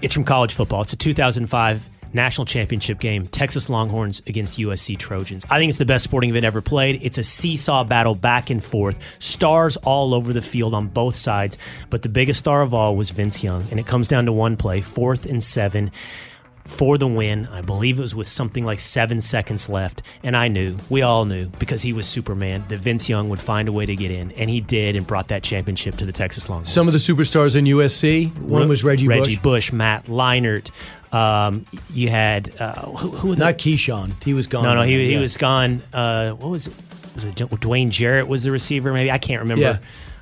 It's 0.01 0.13
from 0.13 0.23
college 0.23 0.53
football. 0.53 0.81
It's 0.81 0.93
a 0.93 0.97
2005 0.97 1.87
national 2.17 2.43
championship 2.43 2.99
game, 2.99 3.25
Texas 3.27 3.69
Longhorns 3.69 4.21
against 4.27 4.59
USC 4.59 4.97
Trojans. 4.97 5.45
I 5.49 5.57
think 5.57 5.69
it's 5.69 5.77
the 5.77 5.85
best 5.85 6.03
sporting 6.03 6.31
event 6.31 6.43
ever 6.43 6.61
played. 6.61 6.99
It's 7.01 7.17
a 7.17 7.23
seesaw 7.23 7.85
battle 7.85 8.15
back 8.15 8.49
and 8.49 8.61
forth, 8.61 8.99
stars 9.19 9.77
all 9.77 10.13
over 10.13 10.33
the 10.33 10.41
field 10.41 10.73
on 10.73 10.87
both 10.87 11.15
sides. 11.15 11.57
But 11.89 12.01
the 12.01 12.09
biggest 12.09 12.39
star 12.39 12.61
of 12.61 12.73
all 12.73 12.97
was 12.97 13.11
Vince 13.11 13.41
Young, 13.41 13.63
and 13.71 13.79
it 13.79 13.87
comes 13.87 14.09
down 14.09 14.25
to 14.25 14.33
one 14.33 14.57
play, 14.57 14.81
fourth 14.81 15.25
and 15.25 15.41
seven. 15.41 15.91
For 16.65 16.97
the 16.97 17.07
win, 17.07 17.47
I 17.47 17.61
believe 17.61 17.97
it 17.97 18.01
was 18.01 18.13
with 18.13 18.27
something 18.27 18.65
like 18.65 18.81
seven 18.81 19.21
seconds 19.21 19.69
left. 19.69 20.01
And 20.21 20.35
I 20.35 20.49
knew, 20.49 20.75
we 20.89 21.01
all 21.01 21.23
knew, 21.23 21.47
because 21.59 21.81
he 21.81 21.93
was 21.93 22.05
Superman, 22.05 22.65
that 22.67 22.79
Vince 22.79 23.07
Young 23.07 23.29
would 23.29 23.39
find 23.39 23.69
a 23.69 23.71
way 23.71 23.85
to 23.85 23.95
get 23.95 24.11
in. 24.11 24.33
And 24.33 24.49
he 24.49 24.59
did 24.59 24.97
and 24.97 25.07
brought 25.07 25.29
that 25.29 25.43
championship 25.43 25.95
to 25.95 26.05
the 26.05 26.11
Texas 26.11 26.49
Longhorns. 26.49 26.69
Some 26.73 26.85
of 26.85 26.91
the 26.91 26.99
superstars 26.99 27.55
in 27.55 27.63
USC. 27.63 28.37
One 28.39 28.67
was 28.67 28.83
Reggie, 28.83 29.07
Reggie 29.07 29.35
Bush. 29.37 29.43
Bush, 29.43 29.71
Matt 29.71 30.07
Leinart. 30.07 30.69
Um, 31.11 31.65
you 31.89 32.09
had 32.09 32.59
uh, 32.59 32.73
who, 32.81 33.09
who 33.11 33.27
were 33.29 33.35
the- 33.35 33.45
Not 33.45 33.57
Keyshawn. 33.57 34.21
He 34.23 34.33
was 34.33 34.47
gone. 34.47 34.63
no, 34.63 34.73
no, 34.75 34.81
he, 34.83 35.09
he 35.13 35.17
was 35.17 35.37
gone. 35.37 35.81
Uh, 35.93 36.31
what 36.31 36.49
was 36.49 36.67
it? 36.67 36.73
Was 37.15 37.23
it 37.23 37.35
Dwayne 37.35 37.89
Jarrett 37.89 38.27
was 38.27 38.43
the 38.43 38.51
receiver? 38.51 38.91
Maybe 38.93 39.09
I 39.11 39.17
can't 39.17 39.41
remember. 39.41 39.79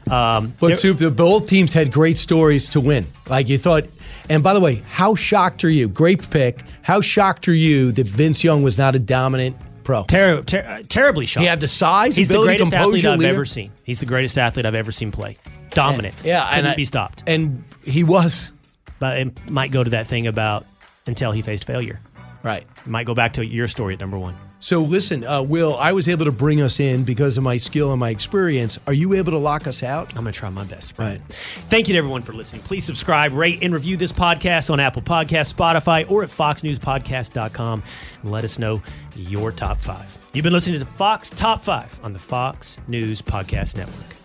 Um, 0.09 0.53
But 0.59 0.67
there- 0.67 0.77
super, 0.77 1.09
both 1.09 1.47
teams 1.47 1.73
had 1.73 1.91
great 1.91 2.17
stories 2.17 2.69
to 2.69 2.79
win. 2.79 3.07
Like 3.27 3.49
you 3.49 3.57
thought. 3.57 3.85
And 4.29 4.41
by 4.43 4.53
the 4.53 4.59
way, 4.59 4.75
how 4.89 5.13
shocked 5.15 5.63
are 5.63 5.69
you? 5.69 5.87
Great 5.87 6.27
pick. 6.31 6.61
How 6.81 7.01
shocked 7.01 7.47
are 7.47 7.53
you 7.53 7.91
that 7.91 8.07
Vince 8.07 8.43
Young 8.43 8.63
was 8.63 8.77
not 8.77 8.95
a 8.95 8.99
dominant 8.99 9.55
pro? 9.83 10.03
ter- 10.05 10.41
ter- 10.43 10.65
uh, 10.67 10.81
terribly 10.89 11.25
shocked. 11.27 11.41
He 11.41 11.47
had 11.47 11.59
the 11.59 11.67
size, 11.67 12.15
He's 12.15 12.27
the 12.27 12.33
ability, 12.35 12.57
greatest 12.57 12.73
athlete 12.73 13.05
I've 13.05 13.19
leader. 13.19 13.31
ever 13.31 13.45
seen. 13.45 13.71
He's 13.83 13.99
the 13.99 14.05
greatest 14.07 14.37
athlete 14.37 14.65
I've 14.65 14.73
ever 14.75 14.91
seen 14.91 15.11
play. 15.11 15.37
Dominant. 15.71 16.23
Yeah, 16.25 16.43
couldn't 16.45 16.59
and 16.59 16.67
I- 16.69 16.75
be 16.75 16.85
stopped. 16.85 17.23
And 17.27 17.63
he 17.83 18.03
was 18.03 18.51
But 18.97 19.19
it 19.19 19.49
might 19.51 19.71
go 19.71 19.83
to 19.83 19.89
that 19.91 20.07
thing 20.07 20.25
about 20.25 20.65
until 21.05 21.31
he 21.31 21.41
faced 21.41 21.65
failure. 21.65 21.99
right. 22.43 22.65
Might 22.85 23.05
go 23.05 23.13
back 23.15 23.33
to 23.33 23.45
your 23.45 23.67
story 23.67 23.93
at 23.93 23.99
number 23.99 24.17
one. 24.17 24.35
So 24.59 24.81
listen, 24.81 25.23
uh, 25.23 25.43
Will, 25.43 25.75
I 25.77 25.91
was 25.91 26.09
able 26.09 26.25
to 26.25 26.31
bring 26.31 26.59
us 26.61 26.79
in 26.79 27.03
because 27.03 27.37
of 27.37 27.43
my 27.43 27.57
skill 27.57 27.91
and 27.91 27.99
my 27.99 28.09
experience. 28.09 28.79
Are 28.87 28.93
you 28.93 29.13
able 29.13 29.31
to 29.33 29.37
lock 29.37 29.67
us 29.67 29.83
out? 29.83 30.15
I'm 30.15 30.23
going 30.23 30.33
to 30.33 30.39
try 30.39 30.49
my 30.49 30.63
best. 30.63 30.97
Right. 30.97 31.21
Thank 31.69 31.87
you 31.87 31.93
to 31.93 31.97
everyone 31.99 32.23
for 32.23 32.33
listening. 32.33 32.63
Please 32.63 32.83
subscribe, 32.83 33.33
rate, 33.33 33.59
and 33.61 33.73
review 33.73 33.95
this 33.97 34.11
podcast 34.11 34.71
on 34.71 34.79
Apple 34.79 35.03
Podcasts, 35.03 35.53
Spotify, 35.53 36.09
or 36.09 36.23
at 36.23 36.29
foxnewspodcast.com 36.29 37.83
and 38.23 38.31
let 38.31 38.43
us 38.43 38.57
know 38.57 38.81
your 39.15 39.51
top 39.51 39.79
five. 39.79 40.05
You've 40.33 40.43
been 40.43 40.53
listening 40.53 40.79
to 40.79 40.85
Fox 40.85 41.29
Top 41.29 41.63
5 41.63 41.99
on 42.03 42.13
the 42.13 42.19
Fox 42.19 42.77
News 42.87 43.21
Podcast 43.21 43.77
Network. 43.77 44.24